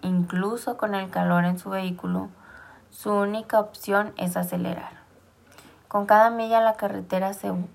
incluso 0.00 0.78
con 0.78 0.94
el 0.94 1.10
calor 1.10 1.44
en 1.44 1.58
su 1.58 1.68
vehículo, 1.68 2.30
su 2.88 3.12
única 3.12 3.60
opción 3.60 4.14
es 4.16 4.38
acelerar. 4.38 4.92
Con 5.86 6.06
cada 6.06 6.30
milla 6.30 6.62
la 6.62 6.74
carretera 6.74 7.32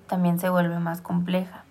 también 0.08 0.40
se 0.40 0.50
vuelve 0.50 0.80
más 0.80 1.02
compleja, 1.02 1.63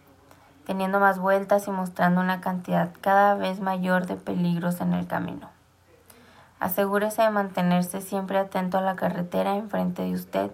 teniendo 0.67 1.01
más 1.01 1.19
vueltas 1.19 1.67
y 1.69 1.71
mostrando 1.71 2.21
una 2.21 2.41
cantidad 2.41 2.91
cada 3.01 3.35
vez 3.35 3.61
mayor 3.61 4.07
de 4.07 4.17
peligros 4.17 4.81
en 4.81 4.93
el 4.93 5.07
camino. 5.07 5.51
Asegúrese 6.61 7.23
de 7.23 7.31
mantenerse 7.31 8.01
siempre 8.01 8.39
atento 8.39 8.79
a 8.79 8.83
la 8.83 8.97
carretera 8.97 9.57
enfrente 9.57 10.03
de 10.03 10.13
usted 10.13 10.51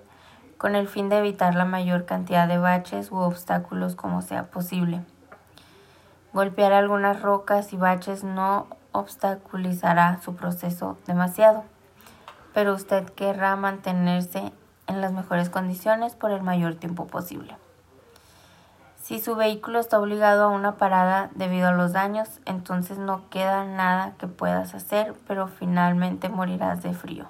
con 0.57 0.75
el 0.75 0.89
fin 0.89 1.09
de 1.09 1.19
evitar 1.19 1.55
la 1.55 1.65
mayor 1.65 2.05
cantidad 2.05 2.49
de 2.49 2.59
baches 2.59 3.13
u 3.13 3.17
obstáculos 3.17 3.95
como 3.95 4.23
sea 4.23 4.45
posible. 4.45 5.03
Golpear 6.33 6.73
algunas 6.73 7.23
rocas 7.23 7.73
y 7.73 7.77
baches 7.77 8.25
no 8.25 8.67
obstaculizará 8.93 10.21
su 10.23 10.35
proceso 10.35 10.99
demasiado 11.07 11.65
pero 12.59 12.75
usted 12.75 13.05
querrá 13.11 13.55
mantenerse 13.55 14.53
en 14.89 15.01
las 15.01 15.13
mejores 15.13 15.49
condiciones 15.49 16.17
por 16.17 16.33
el 16.33 16.43
mayor 16.43 16.75
tiempo 16.75 17.07
posible. 17.07 17.57
Si 19.09 19.21
su 19.21 19.37
vehículo 19.37 19.79
está 19.79 19.99
obligado 19.99 20.45
a 20.45 20.49
una 20.49 20.77
parada 20.77 21.31
debido 21.35 21.69
a 21.69 21.73
los 21.73 21.95
daños, 21.95 22.29
entonces 22.45 22.99
no 22.99 23.23
queda 23.31 23.65
nada 23.65 24.13
que 24.19 24.27
puedas 24.27 24.75
hacer, 24.75 25.15
pero 25.27 25.49
finalmente 25.49 26.29
morirás 26.29 26.83
de 26.83 26.93
frío. 26.93 27.25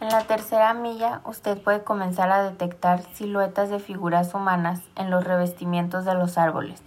En 0.00 0.08
la 0.08 0.24
tercera 0.24 0.74
milla, 0.74 1.20
usted 1.24 1.62
puede 1.62 1.84
comenzar 1.84 2.32
a 2.32 2.42
detectar 2.42 3.04
siluetas 3.12 3.70
de 3.70 3.78
figuras 3.78 4.34
humanas 4.34 4.80
en 4.96 5.08
los 5.08 5.22
revestimientos 5.22 6.04
de 6.04 6.14
los 6.14 6.36
árboles. 6.36 6.82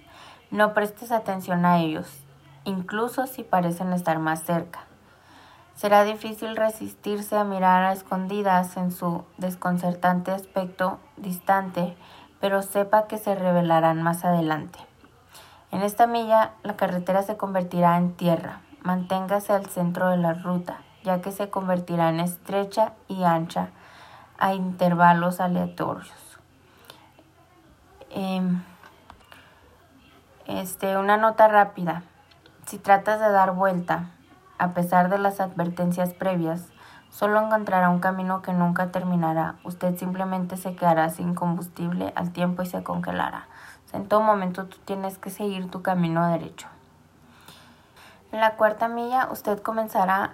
No 0.50 0.74
prestes 0.74 1.14
atención 1.14 1.64
a 1.64 1.80
ellos, 1.80 2.10
incluso 2.66 3.28
si 3.28 3.44
parecen 3.44 3.94
estar 3.94 4.20
más 4.20 4.44
cerca. 4.44 4.82
Será 5.76 6.04
difícil 6.04 6.58
resistirse 6.58 7.38
a 7.38 7.46
mirar 7.46 7.86
a 7.86 7.94
escondidas 7.94 8.76
en 8.76 8.92
su 8.92 9.24
desconcertante 9.38 10.32
aspecto 10.32 11.00
distante, 11.16 11.96
pero 12.42 12.64
sepa 12.64 13.08
que 13.08 13.18
se 13.18 13.36
revelarán 13.36 14.02
más 14.02 14.26
adelante. 14.26 14.80
En 15.72 15.84
esta 15.84 16.08
milla 16.08 16.52
la 16.64 16.76
carretera 16.76 17.24
se 17.24 17.38
convertirá 17.38 17.98
en 17.98 18.14
tierra. 18.14 18.60
Manténgase 18.82 19.54
al 19.54 19.68
centro 19.68 20.10
de 20.10 20.18
la 20.18 20.34
ruta, 20.34 20.82
ya 21.04 21.22
que 21.22 21.32
se 21.32 21.50
convertirá 21.50 22.10
en 22.10 22.20
estrecha 22.20 22.94
y 23.08 23.24
ancha 23.24 23.70
a 24.40 24.56
intervalos 24.56 25.40
aleatorios. 25.40 26.40
Em, 28.10 28.64
este, 30.48 30.98
una 30.98 31.16
nota 31.16 31.48
rápida. 31.48 32.04
Si 32.66 32.80
tratas 32.80 33.20
de 33.20 33.30
dar 33.30 33.54
vuelta 33.54 34.10
a 34.58 34.70
pesar 34.70 35.10
de 35.10 35.20
las 35.20 35.40
advertencias 35.40 36.14
previas, 36.14 36.66
solo 37.12 37.40
encontrará 37.40 37.90
un 37.90 38.00
camino 38.00 38.42
que 38.42 38.54
nunca 38.54 38.92
terminará. 38.92 39.56
Usted 39.64 39.96
simplemente 39.98 40.58
se 40.58 40.76
quedará 40.76 41.10
sin 41.10 41.36
combustible 41.36 42.12
al 42.16 42.32
tiempo 42.32 42.64
y 42.64 42.66
se 42.66 42.82
congelará. 42.82 43.48
en 43.94 44.08
todo 44.08 44.22
momento 44.22 44.66
tú 44.66 44.78
tienes 44.86 45.18
que 45.18 45.30
seguir 45.30 45.70
tu 45.70 45.82
camino 45.82 46.26
derecho. 46.28 46.68
En 48.32 48.40
la 48.40 48.56
cuarta 48.56 48.88
milla 48.88 49.28
usted 49.30 49.62
comenzará 49.62 50.32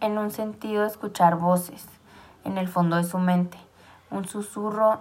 en 0.00 0.16
un 0.16 0.30
sentido 0.30 0.82
a 0.82 0.86
escuchar 0.86 1.36
voces 1.36 1.86
en 2.44 2.56
el 2.56 2.68
fondo 2.68 2.96
de 2.96 3.04
su 3.04 3.18
mente. 3.18 3.58
Un 4.10 4.26
susurro 4.26 5.00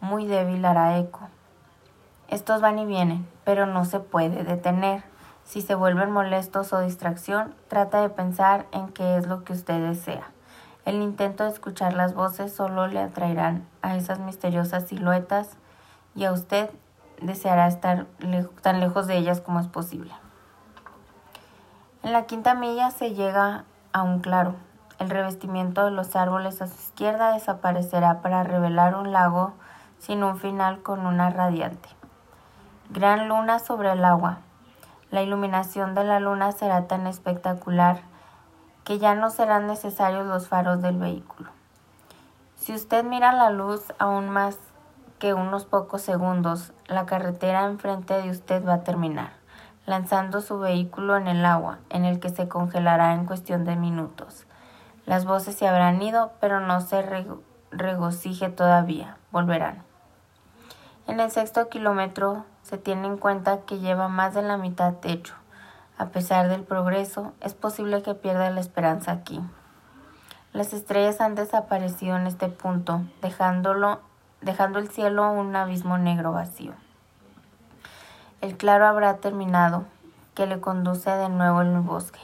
muy 0.00 0.26
débil 0.26 0.64
hará 0.64 0.98
eco. 0.98 1.20
Estos 2.28 2.60
van 2.60 2.78
y 2.78 2.86
vienen, 2.86 3.26
pero 3.44 3.66
no 3.66 3.84
se 3.84 4.00
puede 4.00 4.44
detener. 4.44 5.04
Si 5.44 5.60
se 5.60 5.74
vuelven 5.74 6.10
molestos 6.10 6.72
o 6.72 6.80
distracción, 6.80 7.54
trata 7.68 8.00
de 8.00 8.08
pensar 8.08 8.66
en 8.72 8.88
qué 8.88 9.16
es 9.16 9.26
lo 9.26 9.44
que 9.44 9.52
usted 9.52 9.80
desea. 9.86 10.30
El 10.84 10.96
intento 11.02 11.44
de 11.44 11.50
escuchar 11.50 11.92
las 11.92 12.14
voces 12.14 12.52
solo 12.52 12.88
le 12.88 13.00
atraerán 13.00 13.66
a 13.82 13.96
esas 13.96 14.18
misteriosas 14.18 14.88
siluetas 14.88 15.50
y 16.14 16.24
a 16.24 16.32
usted 16.32 16.70
deseará 17.20 17.68
estar 17.68 18.06
tan 18.62 18.80
lejos 18.80 19.06
de 19.06 19.16
ellas 19.16 19.40
como 19.40 19.60
es 19.60 19.68
posible. 19.68 20.12
En 22.02 22.12
la 22.12 22.26
quinta 22.26 22.54
milla 22.54 22.90
se 22.90 23.14
llega 23.14 23.64
a 23.92 24.02
un 24.02 24.20
claro. 24.20 24.56
El 24.98 25.08
revestimiento 25.08 25.84
de 25.84 25.92
los 25.92 26.16
árboles 26.16 26.60
a 26.60 26.66
su 26.66 26.74
izquierda 26.74 27.32
desaparecerá 27.32 28.22
para 28.22 28.42
revelar 28.42 28.96
un 28.96 29.12
lago 29.12 29.54
sin 29.98 30.24
un 30.24 30.38
final 30.38 30.82
con 30.82 31.06
una 31.06 31.30
radiante. 31.30 31.88
Gran 32.90 33.28
luna 33.28 33.60
sobre 33.60 33.92
el 33.92 34.04
agua, 34.04 34.38
la 35.12 35.22
iluminación 35.22 35.94
de 35.94 36.04
la 36.04 36.18
luna 36.18 36.52
será 36.52 36.88
tan 36.88 37.06
espectacular 37.06 38.00
que 38.82 38.98
ya 38.98 39.14
no 39.14 39.28
serán 39.28 39.66
necesarios 39.66 40.26
los 40.26 40.48
faros 40.48 40.80
del 40.80 40.96
vehículo. 40.96 41.50
Si 42.56 42.74
usted 42.74 43.04
mira 43.04 43.32
la 43.32 43.50
luz 43.50 43.92
aún 43.98 44.30
más 44.30 44.58
que 45.18 45.34
unos 45.34 45.66
pocos 45.66 46.00
segundos, 46.00 46.72
la 46.86 47.04
carretera 47.04 47.66
enfrente 47.66 48.14
de 48.14 48.30
usted 48.30 48.66
va 48.66 48.74
a 48.74 48.84
terminar, 48.84 49.32
lanzando 49.84 50.40
su 50.40 50.58
vehículo 50.58 51.18
en 51.18 51.28
el 51.28 51.44
agua, 51.44 51.78
en 51.90 52.06
el 52.06 52.18
que 52.18 52.30
se 52.30 52.48
congelará 52.48 53.12
en 53.12 53.26
cuestión 53.26 53.66
de 53.66 53.76
minutos. 53.76 54.46
Las 55.04 55.26
voces 55.26 55.56
se 55.56 55.68
habrán 55.68 56.00
ido, 56.00 56.32
pero 56.40 56.60
no 56.60 56.80
se 56.80 57.04
regocije 57.70 58.48
todavía, 58.48 59.18
volverán. 59.30 59.82
En 61.06 61.20
el 61.20 61.30
sexto 61.30 61.68
kilómetro 61.68 62.46
se 62.62 62.78
tiene 62.78 63.06
en 63.06 63.18
cuenta 63.18 63.60
que 63.62 63.78
lleva 63.78 64.08
más 64.08 64.34
de 64.34 64.42
la 64.42 64.56
mitad 64.56 64.94
hecho. 65.02 65.34
A 65.98 66.06
pesar 66.06 66.48
del 66.48 66.62
progreso, 66.62 67.32
es 67.40 67.54
posible 67.54 68.02
que 68.02 68.14
pierda 68.14 68.50
la 68.50 68.60
esperanza 68.60 69.12
aquí. 69.12 69.40
Las 70.52 70.72
estrellas 70.72 71.20
han 71.20 71.34
desaparecido 71.34 72.16
en 72.16 72.26
este 72.26 72.48
punto, 72.48 73.02
dejándolo, 73.20 74.00
dejando 74.40 74.78
el 74.78 74.88
cielo 74.88 75.30
un 75.32 75.54
abismo 75.56 75.98
negro 75.98 76.32
vacío. 76.32 76.72
El 78.40 78.56
claro 78.56 78.86
habrá 78.86 79.16
terminado, 79.18 79.84
que 80.34 80.46
le 80.46 80.60
conduce 80.60 81.10
de 81.10 81.28
nuevo 81.28 81.62
en 81.62 81.74
el 81.74 81.80
bosque. 81.80 82.20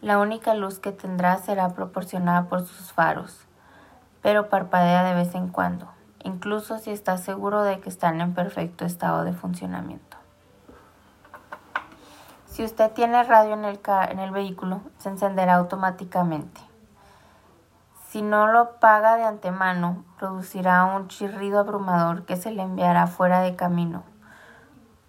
La 0.00 0.18
única 0.18 0.54
luz 0.54 0.78
que 0.78 0.92
tendrá 0.92 1.36
será 1.38 1.70
proporcionada 1.70 2.48
por 2.48 2.66
sus 2.66 2.92
faros, 2.92 3.46
pero 4.22 4.48
parpadea 4.48 5.04
de 5.04 5.14
vez 5.14 5.34
en 5.34 5.48
cuando 5.48 5.95
incluso 6.26 6.78
si 6.78 6.90
está 6.90 7.16
seguro 7.18 7.62
de 7.62 7.80
que 7.80 7.88
están 7.88 8.20
en 8.20 8.34
perfecto 8.34 8.84
estado 8.84 9.24
de 9.24 9.32
funcionamiento. 9.32 10.16
Si 12.46 12.64
usted 12.64 12.90
tiene 12.92 13.22
radio 13.22 13.54
en 13.54 13.64
el, 13.64 13.80
en 14.10 14.18
el 14.18 14.30
vehículo, 14.32 14.80
se 14.98 15.08
encenderá 15.08 15.54
automáticamente. 15.54 16.60
Si 18.08 18.22
no 18.22 18.46
lo 18.48 18.78
paga 18.80 19.16
de 19.16 19.24
antemano, 19.24 20.04
producirá 20.18 20.84
un 20.84 21.08
chirrido 21.08 21.60
abrumador 21.60 22.24
que 22.24 22.36
se 22.36 22.50
le 22.50 22.62
enviará 22.62 23.06
fuera 23.06 23.40
de 23.40 23.56
camino. 23.56 24.02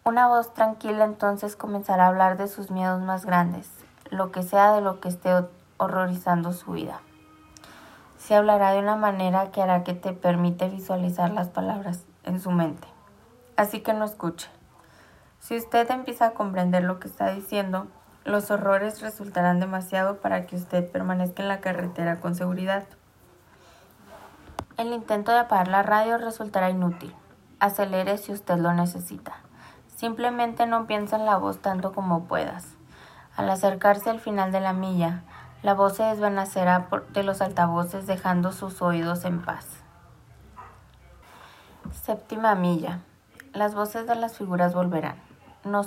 Una 0.04 0.28
voz 0.28 0.54
tranquila 0.54 1.06
entonces 1.06 1.56
comenzará 1.56 2.06
a 2.06 2.08
hablar 2.10 2.38
de 2.38 2.48
sus 2.48 2.70
miedos 2.70 3.02
más 3.02 3.26
grandes, 3.26 3.72
lo 4.10 4.32
que 4.32 4.44
sea 4.44 4.74
de 4.74 4.82
lo 4.82 5.00
que 5.00 5.10
esté 5.10 5.32
horrorizando 5.78 6.54
su 6.54 6.74
vida 6.74 7.00
se 8.18 8.36
hablará 8.36 8.72
de 8.72 8.80
una 8.80 8.96
manera 8.96 9.52
que 9.52 9.62
hará 9.62 9.84
que 9.84 9.94
te 9.94 10.14
permite 10.14 10.70
visualizar 10.70 11.32
las 11.32 11.50
palabras 11.50 12.04
en 12.24 12.42
su 12.42 12.52
mente. 12.52 12.88
Así 13.56 13.82
que 13.82 13.94
no 13.94 14.06
escuche. 14.06 14.50
Si 15.40 15.56
usted 15.56 15.90
empieza 15.92 16.28
a 16.28 16.32
comprender 16.32 16.84
lo 16.84 17.00
que 17.00 17.08
está 17.08 17.34
diciendo, 17.34 17.88
los 18.26 18.52
horrores 18.52 19.02
resultarán 19.02 19.60
demasiado 19.60 20.18
para 20.18 20.46
que 20.46 20.56
usted 20.56 20.92
permanezca 20.92 21.42
en 21.42 21.48
la 21.48 21.62
carretera 21.62 22.20
con 22.20 22.36
seguridad. 22.36 22.84
El 24.78 24.94
intento 24.94 25.32
de 25.32 25.40
apagar 25.40 25.70
la 25.70 25.82
radio 25.82 26.18
resultará 26.18 26.70
inútil. 26.70 27.16
Acelere 27.60 28.18
si 28.18 28.32
usted 28.32 28.58
lo 28.58 28.74
necesita. 28.74 29.38
Simplemente 29.96 30.68
no 30.68 30.86
piensa 30.86 31.16
en 31.16 31.26
la 31.26 31.38
voz 31.38 31.60
tanto 31.60 31.94
como 31.94 32.26
puedas. 32.26 32.76
Al 33.36 33.50
acercarse 33.50 34.10
al 34.10 34.20
final 34.20 34.52
de 34.52 34.60
la 34.60 34.74
milla, 34.74 35.24
la 35.68 35.74
voz 35.74 35.98
se 35.98 36.04
desvanecerá 36.04 36.88
de 37.12 37.24
los 37.24 37.42
altavoces 37.42 38.08
dejando 38.08 38.54
sus 38.54 38.82
oídos 38.82 39.26
en 39.26 39.42
paz. 39.42 39.66
Séptima 41.92 42.56
milla. 42.56 43.02
Las 43.52 43.76
voces 43.76 44.08
de 44.08 44.16
las 44.16 44.38
figuras 44.38 44.74
volverán. 44.74 45.18
No, 45.66 45.82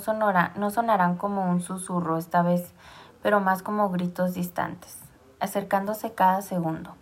no 0.55 0.69
sonarán 0.69 1.15
como 1.15 1.49
un 1.49 1.61
susurro 1.61 2.19
esta 2.19 2.43
vez, 2.43 2.75
pero 3.23 3.39
más 3.39 3.63
como 3.63 3.89
gritos 3.89 4.35
distantes, 4.35 4.99
acercándose 5.39 6.13
cada 6.13 6.43
segundo. 6.43 6.93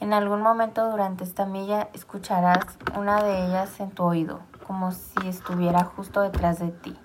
En 0.00 0.12
algún 0.12 0.42
momento 0.42 0.90
durante 0.90 1.22
esta 1.22 1.46
milla 1.46 1.90
escucharás 1.92 2.76
una 2.98 3.22
de 3.22 3.46
ellas 3.46 3.78
en 3.78 3.92
tu 3.92 4.02
oído, 4.02 4.40
como 4.66 4.90
si 4.90 5.28
estuviera 5.28 5.84
justo 5.84 6.22
detrás 6.22 6.58
de 6.58 6.72
ti. 6.72 6.98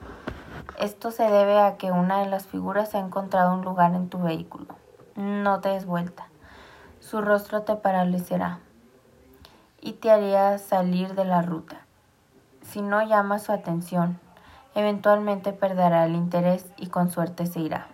Esto 0.80 1.12
se 1.12 1.30
debe 1.30 1.60
a 1.60 1.78
que 1.78 1.92
una 1.92 2.22
de 2.22 2.26
las 2.28 2.48
figuras 2.48 2.96
ha 2.96 3.00
encontrado 3.00 3.54
un 3.54 3.64
lugar 3.64 3.94
en 3.94 4.10
tu 4.10 4.18
vehículo. 4.18 4.84
No 5.16 5.62
te 5.62 5.70
des 5.70 5.86
vuelta. 5.86 6.28
Su 7.00 7.22
rostro 7.22 7.62
te 7.62 7.78
paralizará 7.78 8.60
y 9.80 9.94
te 9.94 10.12
haría 10.12 10.58
salir 10.58 11.16
de 11.16 11.24
la 11.24 11.42
ruta. 11.42 11.86
Si 12.62 12.82
no 12.82 13.02
llamas 13.02 13.44
su 13.44 13.54
atención, 13.54 14.20
eventualmente 14.74 15.54
perderá 15.54 16.04
el 16.06 16.16
interés 16.16 16.66
y 16.76 16.88
con 16.88 17.12
suerte 17.12 17.46
se 17.46 17.62
irá. 17.62 17.88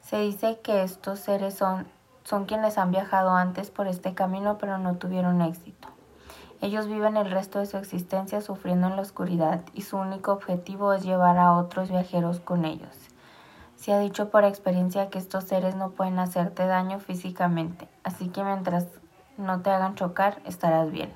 Se 0.00 0.20
dice 0.20 0.60
que 0.62 0.84
estos 0.84 1.18
seres 1.18 1.54
son, 1.54 1.88
son 2.22 2.44
quienes 2.44 2.78
han 2.78 2.92
viajado 2.92 3.30
antes 3.30 3.72
por 3.72 3.88
este 3.88 4.14
camino 4.14 4.58
pero 4.58 4.78
no 4.78 4.94
tuvieron 4.94 5.42
éxito. 5.42 5.88
Ellos 6.60 6.86
viven 6.86 7.16
el 7.16 7.32
resto 7.32 7.58
de 7.58 7.66
su 7.66 7.78
existencia 7.78 8.40
sufriendo 8.42 8.86
en 8.86 8.94
la 8.94 9.02
oscuridad 9.02 9.62
y 9.74 9.82
su 9.82 9.96
único 9.96 10.30
objetivo 10.34 10.92
es 10.92 11.02
llevar 11.02 11.36
a 11.36 11.54
otros 11.54 11.90
viajeros 11.90 12.38
con 12.38 12.64
ellos. 12.64 13.07
Se 13.78 13.92
ha 13.92 14.00
dicho 14.00 14.28
por 14.28 14.42
experiencia 14.42 15.08
que 15.08 15.18
estos 15.18 15.44
seres 15.44 15.76
no 15.76 15.90
pueden 15.90 16.18
hacerte 16.18 16.66
daño 16.66 16.98
físicamente, 16.98 17.88
así 18.02 18.28
que 18.28 18.42
mientras 18.42 18.88
no 19.36 19.60
te 19.60 19.70
hagan 19.70 19.94
chocar 19.94 20.40
estarás 20.44 20.90
bien. 20.90 21.14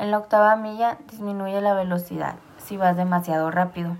En 0.00 0.10
la 0.10 0.18
octava 0.18 0.56
milla 0.56 0.98
disminuye 1.08 1.60
la 1.60 1.74
velocidad 1.74 2.34
si 2.56 2.76
vas 2.76 2.96
demasiado 2.96 3.52
rápido. 3.52 3.96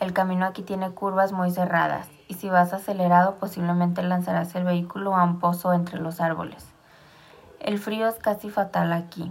El 0.00 0.14
camino 0.14 0.46
aquí 0.46 0.62
tiene 0.62 0.92
curvas 0.92 1.32
muy 1.32 1.50
cerradas 1.50 2.08
y 2.26 2.34
si 2.34 2.48
vas 2.48 2.72
acelerado 2.72 3.34
posiblemente 3.34 4.02
lanzarás 4.02 4.54
el 4.54 4.64
vehículo 4.64 5.14
a 5.14 5.24
un 5.24 5.38
pozo 5.38 5.74
entre 5.74 6.00
los 6.00 6.22
árboles. 6.22 6.64
El 7.60 7.78
frío 7.78 8.08
es 8.08 8.14
casi 8.14 8.48
fatal 8.48 8.94
aquí. 8.94 9.30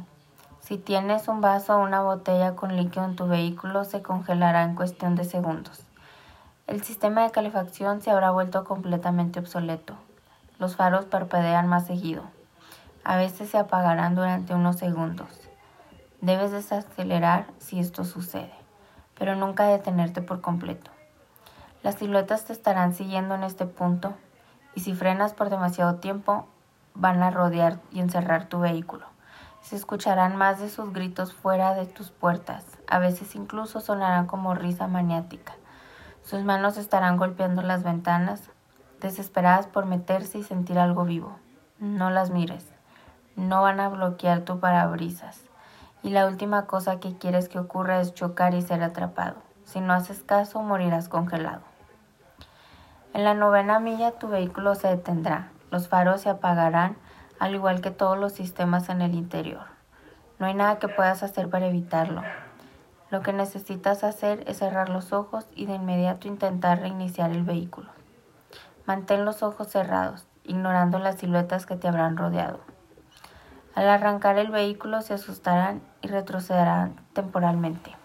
Si 0.59 0.77
tienes 0.77 1.27
un 1.27 1.41
vaso 1.41 1.75
o 1.75 1.83
una 1.83 2.03
botella 2.03 2.55
con 2.55 2.77
líquido 2.77 3.05
en 3.05 3.15
tu 3.15 3.25
vehículo, 3.25 3.83
se 3.83 4.03
congelará 4.03 4.61
en 4.61 4.75
cuestión 4.75 5.15
de 5.15 5.23
segundos. 5.23 5.86
El 6.67 6.83
sistema 6.83 7.23
de 7.23 7.31
calefacción 7.31 8.01
se 8.01 8.11
habrá 8.11 8.29
vuelto 8.31 8.65
completamente 8.65 9.39
obsoleto. 9.39 9.93
Los 10.59 10.75
faros 10.75 11.05
parpadean 11.05 11.65
más 11.65 11.87
seguido. 11.87 12.23
A 13.05 13.15
veces 13.15 13.49
se 13.49 13.57
apagarán 13.57 14.15
durante 14.15 14.53
unos 14.53 14.75
segundos. 14.75 15.29
Debes 16.19 16.51
desacelerar 16.51 17.45
si 17.57 17.79
esto 17.79 18.03
sucede, 18.03 18.51
pero 19.17 19.37
nunca 19.37 19.63
detenerte 19.67 20.21
por 20.21 20.41
completo. 20.41 20.91
Las 21.83 21.95
siluetas 21.95 22.43
te 22.43 22.51
estarán 22.51 22.93
siguiendo 22.93 23.35
en 23.35 23.43
este 23.43 23.65
punto 23.65 24.15
y 24.75 24.81
si 24.81 24.93
frenas 24.93 25.33
por 25.33 25.49
demasiado 25.49 25.95
tiempo, 25.95 26.47
van 26.95 27.23
a 27.23 27.31
rodear 27.31 27.79
y 27.93 28.01
encerrar 28.01 28.49
tu 28.49 28.59
vehículo. 28.59 29.05
Se 29.61 29.77
escucharán 29.77 30.35
más 30.35 30.59
de 30.59 30.67
sus 30.67 30.91
gritos 30.91 31.33
fuera 31.33 31.75
de 31.75 31.85
tus 31.85 32.11
puertas, 32.11 32.65
a 32.87 32.99
veces 32.99 33.35
incluso 33.35 33.79
sonarán 33.79 34.27
como 34.27 34.53
risa 34.53 34.87
maniática. 34.87 35.53
Sus 36.27 36.43
manos 36.43 36.75
estarán 36.75 37.15
golpeando 37.15 37.61
las 37.61 37.83
ventanas, 37.83 38.49
desesperadas 38.99 39.65
por 39.65 39.85
meterse 39.85 40.39
y 40.39 40.43
sentir 40.43 40.77
algo 40.77 41.05
vivo. 41.05 41.37
No 41.79 42.09
las 42.09 42.31
mires, 42.31 42.65
no 43.37 43.61
van 43.61 43.79
a 43.79 43.87
bloquear 43.87 44.41
tu 44.41 44.59
parabrisas. 44.59 45.41
Y 46.03 46.09
la 46.09 46.27
última 46.27 46.65
cosa 46.65 46.99
que 46.99 47.17
quieres 47.17 47.47
que 47.47 47.59
ocurra 47.59 48.01
es 48.01 48.13
chocar 48.13 48.53
y 48.53 48.61
ser 48.61 48.83
atrapado. 48.83 49.37
Si 49.63 49.79
no 49.79 49.93
haces 49.93 50.21
caso, 50.21 50.61
morirás 50.61 51.07
congelado. 51.07 51.61
En 53.13 53.23
la 53.23 53.33
novena 53.33 53.79
milla 53.79 54.11
tu 54.11 54.27
vehículo 54.27 54.75
se 54.75 54.89
detendrá 54.89 55.51
los 55.71 55.87
faros 55.87 56.21
se 56.21 56.29
apagarán, 56.29 56.97
al 57.39 57.53
igual 57.53 57.81
que 57.81 57.91
todos 57.91 58.17
los 58.17 58.33
sistemas 58.33 58.89
en 58.89 59.01
el 59.01 59.15
interior. 59.15 59.65
No 60.39 60.45
hay 60.45 60.53
nada 60.53 60.79
que 60.79 60.87
puedas 60.87 61.23
hacer 61.23 61.49
para 61.49 61.67
evitarlo. 61.67 62.23
Lo 63.09 63.21
que 63.21 63.31
necesitas 63.31 64.03
hacer 64.03 64.43
es 64.47 64.57
cerrar 64.57 64.89
los 64.89 65.13
ojos 65.13 65.47
y 65.55 65.65
de 65.65 65.75
inmediato 65.75 66.27
intentar 66.27 66.81
reiniciar 66.81 67.31
el 67.31 67.43
vehículo. 67.43 67.89
Mantén 68.85 69.23
los 69.23 69.43
ojos 69.43 69.69
cerrados, 69.69 70.27
ignorando 70.43 70.99
las 70.99 71.15
siluetas 71.15 71.65
que 71.65 71.77
te 71.77 71.87
habrán 71.87 72.17
rodeado. 72.17 72.59
Al 73.75 73.87
arrancar 73.87 74.37
el 74.37 74.51
vehículo 74.51 75.01
se 75.01 75.13
asustarán 75.13 75.81
y 76.01 76.07
retrocederán 76.07 76.95
temporalmente. 77.13 77.95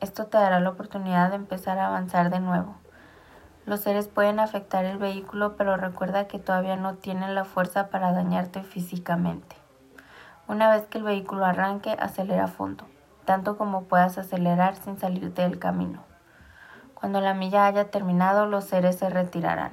Esto 0.00 0.26
te 0.26 0.38
dará 0.38 0.58
la 0.58 0.70
oportunidad 0.70 1.30
de 1.30 1.36
empezar 1.36 1.78
a 1.78 1.86
avanzar 1.86 2.30
de 2.30 2.40
nuevo. 2.40 2.74
Los 3.66 3.82
seres 3.82 4.08
pueden 4.08 4.40
afectar 4.40 4.84
el 4.84 4.98
vehículo, 4.98 5.56
pero 5.56 5.76
recuerda 5.76 6.26
que 6.26 6.40
todavía 6.40 6.74
no 6.74 6.94
tienen 6.94 7.36
la 7.36 7.44
fuerza 7.44 7.88
para 7.88 8.12
dañarte 8.12 8.64
físicamente. 8.64 9.54
Una 10.48 10.70
vez 10.70 10.86
que 10.86 10.98
el 10.98 11.04
vehículo 11.04 11.44
arranque, 11.44 11.96
acelera 12.00 12.44
a 12.44 12.48
fondo, 12.48 12.84
tanto 13.24 13.56
como 13.56 13.84
puedas 13.84 14.18
acelerar 14.18 14.76
sin 14.76 14.98
salirte 14.98 15.42
del 15.42 15.58
camino. 15.58 16.02
Cuando 16.94 17.20
la 17.20 17.34
milla 17.34 17.66
haya 17.66 17.90
terminado, 17.90 18.46
los 18.46 18.64
seres 18.64 18.96
se 18.96 19.10
retirarán. 19.10 19.72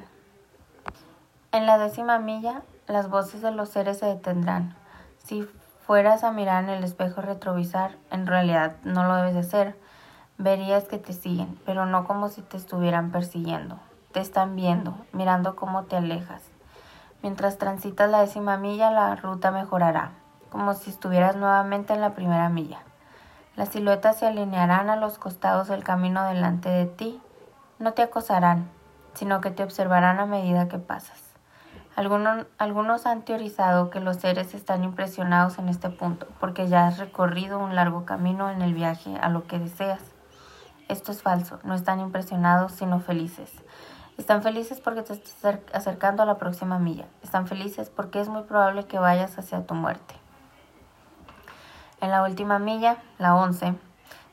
En 1.51 1.65
la 1.65 1.77
décima 1.77 2.19
milla, 2.19 2.61
las 2.87 3.09
voces 3.09 3.41
de 3.41 3.51
los 3.51 3.69
seres 3.69 3.99
se 3.99 4.05
detendrán. 4.05 4.75
Si 5.17 5.47
fueras 5.85 6.23
a 6.23 6.31
mirar 6.31 6.63
en 6.63 6.69
el 6.69 6.83
espejo 6.83 7.21
retrovisor, 7.21 7.91
en 8.11 8.27
realidad 8.27 8.75
no 8.83 9.03
lo 9.03 9.15
debes 9.15 9.33
de 9.33 9.39
hacer 9.41 9.75
Verías 10.41 10.85
que 10.85 10.97
te 10.97 11.11
siguen, 11.11 11.59
pero 11.65 11.85
no 11.85 12.07
como 12.07 12.29
si 12.29 12.41
te 12.41 12.55
estuvieran 12.55 13.11
persiguiendo. 13.11 13.77
Te 14.13 14.21
están 14.21 14.55
viendo, 14.55 14.95
mirando 15.11 15.57
cómo 15.57 15.83
te 15.83 15.97
alejas. 15.97 16.41
Mientras 17.21 17.57
transitas 17.57 18.09
la 18.09 18.21
décima 18.21 18.55
milla, 18.55 18.89
la 18.89 19.13
ruta 19.17 19.51
mejorará, 19.51 20.11
como 20.49 20.75
si 20.75 20.91
estuvieras 20.91 21.35
nuevamente 21.35 21.93
en 21.93 21.99
la 21.99 22.13
primera 22.13 22.47
milla. 22.47 22.79
Las 23.59 23.67
siluetas 23.67 24.17
se 24.17 24.25
alinearán 24.25 24.89
a 24.89 24.95
los 24.95 25.17
costados 25.17 25.67
del 25.67 25.83
camino 25.83 26.23
delante 26.23 26.69
de 26.69 26.85
ti. 26.85 27.19
No 27.77 27.91
te 27.91 28.01
acosarán, 28.01 28.69
sino 29.15 29.41
que 29.41 29.51
te 29.51 29.63
observarán 29.63 30.21
a 30.21 30.25
medida 30.25 30.69
que 30.69 30.77
pasas. 30.77 31.21
Algunos, 31.97 32.45
algunos, 32.57 33.05
han 33.05 33.23
teorizado 33.23 33.89
que 33.89 33.99
los 33.99 34.15
seres 34.15 34.53
están 34.53 34.85
impresionados 34.85 35.59
en 35.59 35.67
este 35.67 35.89
punto, 35.89 36.25
porque 36.39 36.69
ya 36.69 36.87
has 36.87 36.99
recorrido 36.99 37.59
un 37.59 37.75
largo 37.75 38.05
camino 38.05 38.49
en 38.49 38.61
el 38.61 38.73
viaje 38.73 39.17
a 39.19 39.27
lo 39.27 39.45
que 39.45 39.59
deseas. 39.59 40.03
Esto 40.87 41.11
es 41.11 41.21
falso, 41.21 41.59
no 41.65 41.75
están 41.75 41.99
impresionados, 41.99 42.71
sino 42.71 43.01
felices. 43.01 43.51
Están 44.17 44.41
felices 44.41 44.79
porque 44.79 45.01
te 45.01 45.11
estás 45.11 45.59
acercando 45.73 46.23
a 46.23 46.25
la 46.25 46.37
próxima 46.37 46.79
milla. 46.79 47.07
Están 47.21 47.45
felices 47.45 47.89
porque 47.89 48.21
es 48.21 48.29
muy 48.29 48.43
probable 48.43 48.85
que 48.85 48.99
vayas 48.99 49.37
hacia 49.37 49.67
tu 49.67 49.73
muerte. 49.73 50.18
En 52.01 52.11
la 52.11 52.23
última 52.23 52.59
milla, 52.59 52.97
la 53.17 53.35
11, 53.35 53.75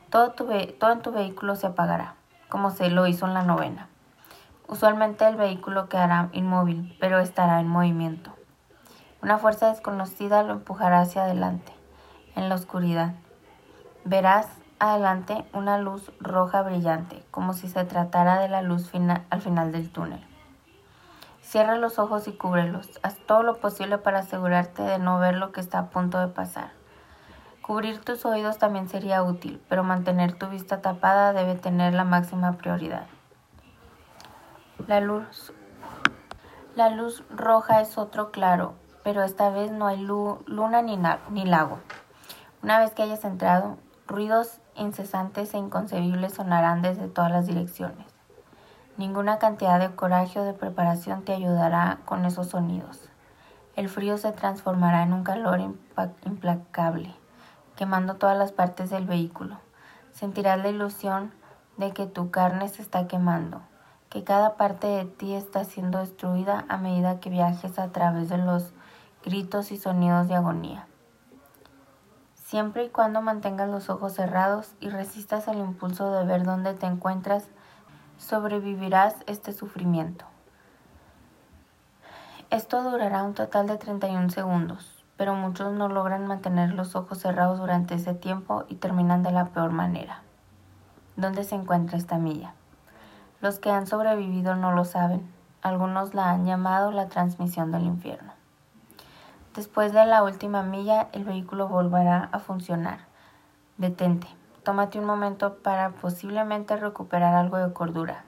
todo, 0.09 0.31
tu 0.31 0.49
en 0.51 1.01
tu 1.01 1.11
vehículo 1.11 1.55
se 1.55 1.67
apagará, 1.67 2.15
como 2.47 2.71
se 2.71 2.89
lo 2.89 3.07
hizo 3.07 3.25
en 3.25 3.33
la 3.33 3.43
novena. 3.43 3.89
Usualmente 4.67 5.27
el 5.27 5.35
vehículo 5.35 5.89
quedará 5.89 6.29
inmóvil, 6.31 6.95
pero 6.99 7.19
estará 7.19 7.59
en 7.59 7.67
movimiento. 7.67 8.31
Una 9.21 9.37
fuerza 9.37 9.69
desconocida 9.69 10.43
lo 10.43 10.53
empujará 10.53 11.01
hacia 11.01 11.23
adelante, 11.23 11.73
en 12.35 12.47
la 12.47 12.55
oscuridad. 12.55 13.15
Verás 14.05 14.47
adelante 14.79 15.45
una 15.53 15.77
luz 15.77 16.11
roja 16.19 16.61
brillante, 16.61 17.23
como 17.31 17.53
si 17.53 17.67
se 17.67 17.83
tratara 17.83 18.39
de 18.39 18.47
la 18.47 18.61
luz 18.61 18.91
al 19.29 19.41
final 19.41 19.71
del 19.71 19.89
túnel. 19.89 20.25
Cierra 21.41 21.75
los 21.75 21.97
ojos 21.97 22.27
y 22.27 22.33
cúbrelos. 22.33 22.99
Haz 23.03 23.15
todo 23.25 23.41
lo 23.41 23.57
posible 23.57 23.97
para 23.97 24.19
asegurarte 24.19 24.81
de 24.83 24.99
no 24.99 25.17
ver 25.17 25.35
lo 25.35 25.51
que 25.51 25.61
está 25.61 25.79
a 25.79 25.89
punto 25.89 26.19
de 26.19 26.27
pasar. 26.27 26.76
Cubrir 27.67 27.99
tus 27.99 28.25
oídos 28.25 28.59
también 28.59 28.87
sería 28.87 29.21
útil, 29.23 29.61
pero 29.67 29.83
mantener 29.83 30.31
tu 30.31 30.47
vista 30.47 30.79
tapada 30.79 31.33
debe 31.33 31.55
tener 31.55 31.93
la 31.93 32.05
máxima 32.05 32.53
prioridad. 32.53 33.07
La 34.87 35.01
luz, 35.01 35.51
la 36.75 36.89
luz 36.89 37.25
roja 37.29 37.81
es 37.81 37.97
otro 37.97 38.31
claro, 38.31 38.75
pero 39.03 39.21
esta 39.21 39.49
vez 39.49 39.69
no 39.69 39.85
hay 39.85 39.97
luna 39.97 40.81
ni, 40.81 40.97
ni 41.29 41.43
lago. 41.43 41.79
Una 42.63 42.79
vez 42.79 42.91
que 42.91 43.03
hayas 43.03 43.25
entrado, 43.25 43.77
ruidos 44.07 44.61
incesantes 44.77 45.53
e 45.53 45.57
inconcebibles 45.57 46.35
sonarán 46.35 46.81
desde 46.81 47.09
todas 47.09 47.31
las 47.31 47.47
direcciones. 47.47 48.07
Ninguna 48.95 49.39
cantidad 49.39 49.77
de 49.77 49.93
coraje 49.93 50.39
o 50.39 50.45
de 50.45 50.53
preparación 50.53 51.25
te 51.25 51.33
ayudará 51.33 51.97
con 52.05 52.23
esos 52.23 52.47
sonidos. 52.47 53.09
El 53.75 53.89
frío 53.89 54.17
se 54.17 54.31
transformará 54.31 55.03
en 55.03 55.11
un 55.11 55.25
calor 55.25 55.59
implacable, 56.23 57.13
quemando 57.77 58.15
todas 58.15 58.37
las 58.37 58.51
partes 58.51 58.89
del 58.89 59.05
vehículo. 59.05 59.57
Sentirás 60.11 60.59
la 60.59 60.67
ilusión 60.67 61.31
de 61.77 61.91
que 61.91 62.07
tu 62.07 62.31
carne 62.31 62.67
se 62.67 62.81
está 62.81 63.07
quemando, 63.07 63.61
que 64.09 64.25
cada 64.25 64.57
parte 64.57 64.87
de 64.87 65.05
ti 65.05 65.33
está 65.33 65.63
siendo 65.63 65.99
destruida 65.99 66.65
a 66.67 66.77
medida 66.77 67.21
que 67.21 67.29
viajes 67.29 67.79
a 67.79 67.89
través 67.93 68.27
de 68.27 68.39
los 68.39 68.73
gritos 69.23 69.71
y 69.71 69.77
sonidos 69.77 70.27
de 70.27 70.35
agonía. 70.35 70.87
Siempre 72.35 72.85
y 72.85 72.89
cuando 72.89 73.21
mantengas 73.21 73.69
los 73.69 73.89
ojos 73.89 74.13
cerrados 74.13 74.73
y 74.79 74.89
resistas 74.89 75.47
el 75.47 75.59
impulso 75.59 76.11
de 76.11 76.25
ver 76.25 76.43
dónde 76.43 76.73
te 76.73 76.85
encuentras, 76.85 77.45
sobrevivirás 78.17 79.15
este 79.27 79.53
sufrimiento. 79.53 80.25
Esto 82.49 82.81
durará 82.81 83.23
un 83.23 83.33
total 83.33 83.67
de 83.67 83.77
31 83.77 84.29
segundos, 84.29 84.96
pero 85.17 85.33
muchos 85.33 85.73
no 85.73 85.89
logran 85.89 86.27
mantener 86.27 86.73
los 86.73 86.95
ojos 86.95 87.17
cerrados 87.17 87.59
durante 87.59 87.95
ese 87.95 88.13
tiempo 88.13 88.63
y 88.69 88.75
terminan 88.75 89.23
de 89.23 89.31
la 89.31 89.45
peor 89.45 89.71
manera. 89.71 90.21
¿Dónde 91.15 91.43
se 91.43 91.55
encuentra 91.55 91.97
esta 91.97 92.17
milla? 92.17 92.53
Los 93.41 93.59
que 93.59 93.71
han 93.71 93.87
sobrevivido 93.87 94.55
no 94.55 94.71
lo 94.71 94.85
saben. 94.85 95.27
Algunos 95.61 96.13
la 96.13 96.29
han 96.29 96.45
llamado 96.45 96.91
la 96.91 97.07
transmisión 97.09 97.71
del 97.71 97.83
infierno. 97.83 98.31
Después 99.55 99.91
de 99.91 100.05
la 100.05 100.23
última 100.23 100.61
milla, 100.61 101.07
el 101.13 101.23
vehículo 101.23 101.67
volverá 101.67 102.29
a 102.31 102.39
funcionar. 102.39 102.99
Detente. 103.77 104.27
Tómate 104.63 104.99
un 104.99 105.05
momento 105.05 105.55
para 105.63 105.89
posiblemente 105.89 106.77
recuperar 106.77 107.33
algo 107.33 107.57
de 107.57 107.73
cordura. 107.73 108.23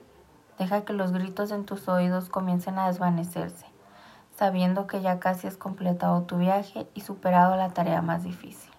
Deja 0.57 0.81
que 0.85 0.93
los 0.93 1.11
gritos 1.11 1.51
en 1.51 1.65
tus 1.65 1.87
oídos 1.87 2.29
comiencen 2.29 2.79
a 2.79 2.87
desvanecerse, 2.87 3.65
sabiendo 4.39 4.87
que 4.87 5.01
ya 5.01 5.19
casi 5.19 5.47
has 5.47 5.57
completado 5.57 6.21
tu 6.21 6.37
viaje 6.37 6.87
y 6.93 7.01
superado 7.01 7.57
la 7.57 7.71
tarea 7.71 8.01
más 8.01 8.23
difícil. 8.23 8.71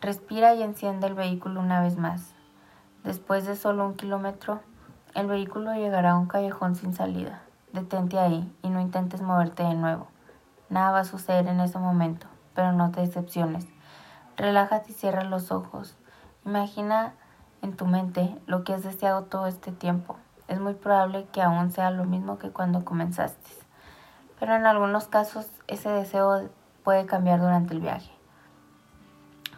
Respira 0.00 0.54
y 0.54 0.62
enciende 0.62 1.08
el 1.08 1.14
vehículo 1.14 1.58
una 1.58 1.80
vez 1.80 1.96
más. 1.96 2.32
Después 3.02 3.44
de 3.44 3.56
solo 3.56 3.84
un 3.84 3.96
kilómetro, 3.96 4.60
el 5.16 5.26
vehículo 5.26 5.74
llegará 5.74 6.12
a 6.12 6.16
un 6.16 6.28
callejón 6.28 6.76
sin 6.76 6.94
salida. 6.94 7.42
Detente 7.72 8.20
ahí 8.20 8.56
y 8.62 8.68
no 8.68 8.80
intentes 8.80 9.20
moverte 9.20 9.64
de 9.64 9.74
nuevo. 9.74 10.06
Nada 10.70 10.92
va 10.92 11.00
a 11.00 11.04
suceder 11.04 11.48
en 11.48 11.58
ese 11.58 11.80
momento, 11.80 12.28
pero 12.54 12.70
no 12.70 12.92
te 12.92 13.00
decepciones. 13.00 13.66
Relájate 14.36 14.92
y 14.92 14.94
cierra 14.94 15.24
los 15.24 15.50
ojos. 15.50 15.96
Imagina 16.44 17.14
en 17.62 17.76
tu 17.76 17.84
mente 17.86 18.38
lo 18.46 18.62
que 18.62 18.74
has 18.74 18.84
deseado 18.84 19.24
todo 19.24 19.48
este 19.48 19.72
tiempo. 19.72 20.18
Es 20.46 20.60
muy 20.60 20.74
probable 20.74 21.26
que 21.32 21.42
aún 21.42 21.72
sea 21.72 21.90
lo 21.90 22.04
mismo 22.04 22.38
que 22.38 22.50
cuando 22.50 22.84
comenzaste, 22.84 23.65
pero 24.38 24.54
en 24.54 24.66
algunos 24.66 25.08
casos 25.08 25.48
ese 25.66 25.88
deseo 25.88 26.48
puede 26.84 27.06
cambiar 27.06 27.40
durante 27.40 27.74
el 27.74 27.80
viaje. 27.80 28.10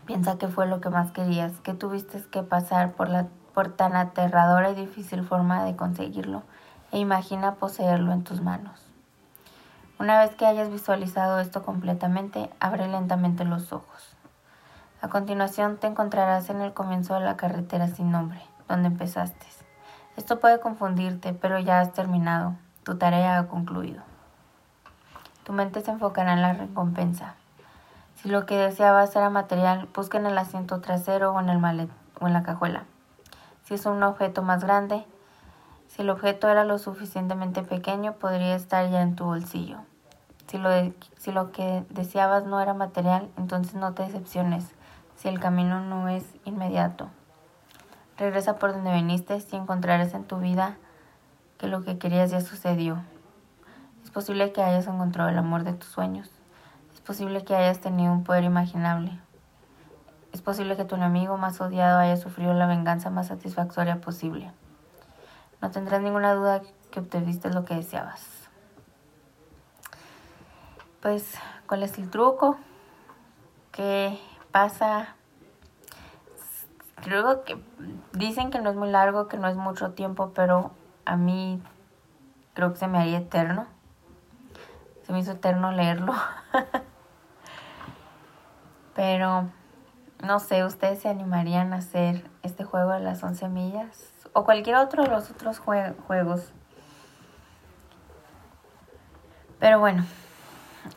Piensa 0.06 0.38
qué 0.38 0.48
fue 0.48 0.66
lo 0.66 0.80
que 0.80 0.88
más 0.88 1.10
querías, 1.12 1.52
que 1.60 1.74
tuviste 1.74 2.24
que 2.30 2.42
pasar 2.42 2.92
por, 2.92 3.08
la, 3.08 3.26
por 3.54 3.68
tan 3.68 3.94
aterradora 3.94 4.70
y 4.70 4.74
difícil 4.74 5.22
forma 5.22 5.64
de 5.64 5.76
conseguirlo, 5.76 6.42
e 6.92 6.98
imagina 6.98 7.56
poseerlo 7.56 8.12
en 8.12 8.24
tus 8.24 8.40
manos. 8.40 8.88
Una 9.98 10.20
vez 10.20 10.34
que 10.36 10.46
hayas 10.46 10.70
visualizado 10.70 11.40
esto 11.40 11.64
completamente, 11.64 12.50
abre 12.60 12.88
lentamente 12.88 13.44
los 13.44 13.72
ojos. 13.72 14.16
A 15.02 15.08
continuación 15.08 15.76
te 15.76 15.88
encontrarás 15.88 16.50
en 16.50 16.60
el 16.60 16.72
comienzo 16.72 17.14
de 17.14 17.20
la 17.20 17.36
carretera 17.36 17.88
sin 17.88 18.10
nombre, 18.10 18.40
donde 18.68 18.88
empezaste. 18.88 19.46
Esto 20.16 20.40
puede 20.40 20.58
confundirte, 20.58 21.32
pero 21.32 21.60
ya 21.60 21.80
has 21.80 21.92
terminado. 21.92 22.56
Tu 22.82 22.98
tarea 22.98 23.38
ha 23.38 23.46
concluido. 23.46 24.07
Tu 25.48 25.54
mente 25.54 25.80
se 25.80 25.90
enfocará 25.90 26.34
en 26.34 26.42
la 26.42 26.52
recompensa. 26.52 27.34
Si 28.16 28.28
lo 28.28 28.44
que 28.44 28.58
deseabas 28.58 29.16
era 29.16 29.30
material, 29.30 29.88
busca 29.94 30.18
en 30.18 30.26
el 30.26 30.36
asiento 30.36 30.82
trasero 30.82 31.32
o 31.32 31.40
en 31.40 31.48
el 31.48 31.58
malet 31.58 31.88
o 32.20 32.26
en 32.26 32.34
la 32.34 32.42
cajuela. 32.42 32.84
Si 33.64 33.72
es 33.72 33.86
un 33.86 34.02
objeto 34.02 34.42
más 34.42 34.62
grande, 34.62 35.06
si 35.86 36.02
el 36.02 36.10
objeto 36.10 36.50
era 36.50 36.64
lo 36.64 36.76
suficientemente 36.76 37.62
pequeño, 37.62 38.12
podría 38.12 38.56
estar 38.56 38.90
ya 38.90 39.00
en 39.00 39.16
tu 39.16 39.24
bolsillo. 39.24 39.78
Si 40.48 40.58
lo, 40.58 40.68
si 41.16 41.32
lo 41.32 41.50
que 41.50 41.82
deseabas 41.88 42.44
no 42.44 42.60
era 42.60 42.74
material, 42.74 43.30
entonces 43.38 43.72
no 43.72 43.94
te 43.94 44.02
decepciones 44.02 44.66
si 45.16 45.28
el 45.28 45.40
camino 45.40 45.80
no 45.80 46.10
es 46.10 46.26
inmediato. 46.44 47.08
Regresa 48.18 48.56
por 48.56 48.74
donde 48.74 48.92
viniste 48.92 49.42
y 49.50 49.56
encontrarás 49.56 50.12
en 50.12 50.24
tu 50.24 50.40
vida 50.40 50.76
que 51.56 51.68
lo 51.68 51.84
que 51.84 51.96
querías 51.96 52.30
ya 52.30 52.42
sucedió. 52.42 52.98
Es 54.08 54.10
posible 54.10 54.52
que 54.52 54.62
hayas 54.62 54.86
encontrado 54.86 55.28
el 55.28 55.36
amor 55.36 55.64
de 55.64 55.74
tus 55.74 55.90
sueños. 55.90 56.30
Es 56.94 57.02
posible 57.02 57.44
que 57.44 57.54
hayas 57.54 57.80
tenido 57.80 58.10
un 58.10 58.24
poder 58.24 58.42
imaginable. 58.42 59.20
Es 60.32 60.40
posible 60.40 60.78
que 60.78 60.86
tu 60.86 60.94
enemigo 60.94 61.36
más 61.36 61.60
odiado 61.60 61.98
haya 61.98 62.16
sufrido 62.16 62.54
la 62.54 62.66
venganza 62.66 63.10
más 63.10 63.26
satisfactoria 63.28 64.00
posible. 64.00 64.50
No 65.60 65.70
tendrás 65.70 66.00
ninguna 66.00 66.32
duda 66.32 66.62
que 66.90 67.00
obtuviste 67.00 67.50
lo 67.50 67.66
que 67.66 67.74
deseabas 67.74 68.38
pues, 71.00 71.38
¿cuál 71.66 71.82
es 71.82 71.96
el 71.98 72.10
truco? 72.10 72.58
¿Qué 73.72 74.18
pasa? 74.50 75.14
Creo 77.02 77.44
que 77.44 77.62
dicen 78.12 78.50
que 78.50 78.60
no 78.60 78.70
es 78.70 78.76
muy 78.76 78.90
largo, 78.90 79.28
que 79.28 79.36
no 79.36 79.48
es 79.48 79.56
mucho 79.56 79.92
tiempo, 79.92 80.32
pero 80.34 80.72
a 81.04 81.16
mí 81.16 81.62
creo 82.54 82.72
que 82.72 82.78
se 82.78 82.88
me 82.88 82.98
haría 82.98 83.18
eterno. 83.18 83.66
Se 85.08 85.14
me 85.14 85.20
hizo 85.20 85.32
eterno 85.32 85.72
leerlo. 85.72 86.12
pero 88.94 89.48
no 90.22 90.38
sé, 90.38 90.66
ustedes 90.66 90.98
se 90.98 91.08
animarían 91.08 91.72
a 91.72 91.76
hacer 91.76 92.30
este 92.42 92.64
juego 92.64 92.92
de 92.92 93.00
las 93.00 93.22
11 93.22 93.48
millas 93.48 94.12
o 94.34 94.44
cualquier 94.44 94.76
otro 94.76 95.04
de 95.04 95.08
los 95.08 95.30
otros 95.30 95.60
juegos. 95.60 96.52
Pero 99.58 99.80
bueno, 99.80 100.04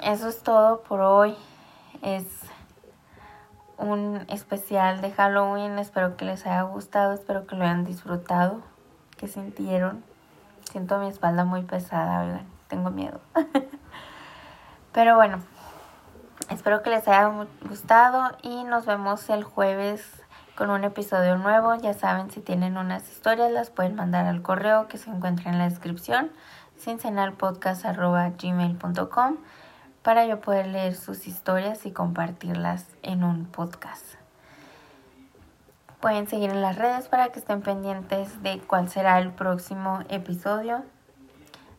eso 0.01 0.27
es 0.27 0.43
todo 0.43 0.81
por 0.81 0.99
hoy. 0.99 1.37
Es 2.01 2.25
un 3.77 4.25
especial 4.27 4.99
de 4.99 5.13
Halloween. 5.13 5.79
Espero 5.79 6.17
que 6.17 6.25
les 6.25 6.45
haya 6.45 6.63
gustado, 6.63 7.13
espero 7.13 7.47
que 7.47 7.55
lo 7.55 7.63
hayan 7.63 7.85
disfrutado. 7.85 8.59
¿Qué 9.15 9.29
sintieron? 9.29 10.03
Siento 10.69 10.99
mi 10.99 11.07
espalda 11.07 11.45
muy 11.45 11.63
pesada, 11.63 12.25
oigan, 12.25 12.45
tengo 12.67 12.89
miedo. 12.89 13.21
Pero 14.93 15.15
bueno, 15.15 15.39
espero 16.49 16.83
que 16.83 16.89
les 16.89 17.07
haya 17.07 17.31
gustado 17.67 18.35
y 18.41 18.65
nos 18.65 18.85
vemos 18.85 19.29
el 19.29 19.45
jueves 19.45 20.21
con 20.55 20.69
un 20.69 20.83
episodio 20.83 21.37
nuevo. 21.37 21.75
Ya 21.75 21.93
saben, 21.93 22.29
si 22.29 22.41
tienen 22.41 22.75
unas 22.77 23.09
historias 23.09 23.49
las 23.51 23.69
pueden 23.69 23.95
mandar 23.95 24.25
al 24.25 24.41
correo 24.41 24.89
que 24.89 24.97
se 24.97 25.09
encuentra 25.09 25.49
en 25.49 25.57
la 25.57 25.69
descripción, 25.69 26.29
cincenalpodcast.gmail.com 26.77 29.37
para 30.03 30.25
yo 30.25 30.41
poder 30.41 30.67
leer 30.67 30.95
sus 30.95 31.25
historias 31.25 31.85
y 31.85 31.91
compartirlas 31.91 32.87
en 33.01 33.23
un 33.23 33.45
podcast. 33.45 34.15
Pueden 36.01 36.27
seguir 36.27 36.49
en 36.49 36.61
las 36.61 36.75
redes 36.75 37.07
para 37.07 37.29
que 37.29 37.39
estén 37.39 37.61
pendientes 37.61 38.43
de 38.43 38.59
cuál 38.59 38.89
será 38.89 39.19
el 39.19 39.31
próximo 39.31 40.01
episodio. 40.09 40.83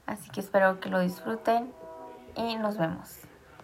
Así 0.06 0.30
que 0.30 0.40
espero 0.40 0.80
que 0.80 0.88
lo 0.88 1.00
disfruten 1.00 1.70
y 2.36 2.56
nos 2.56 2.76
vemos. 2.78 3.21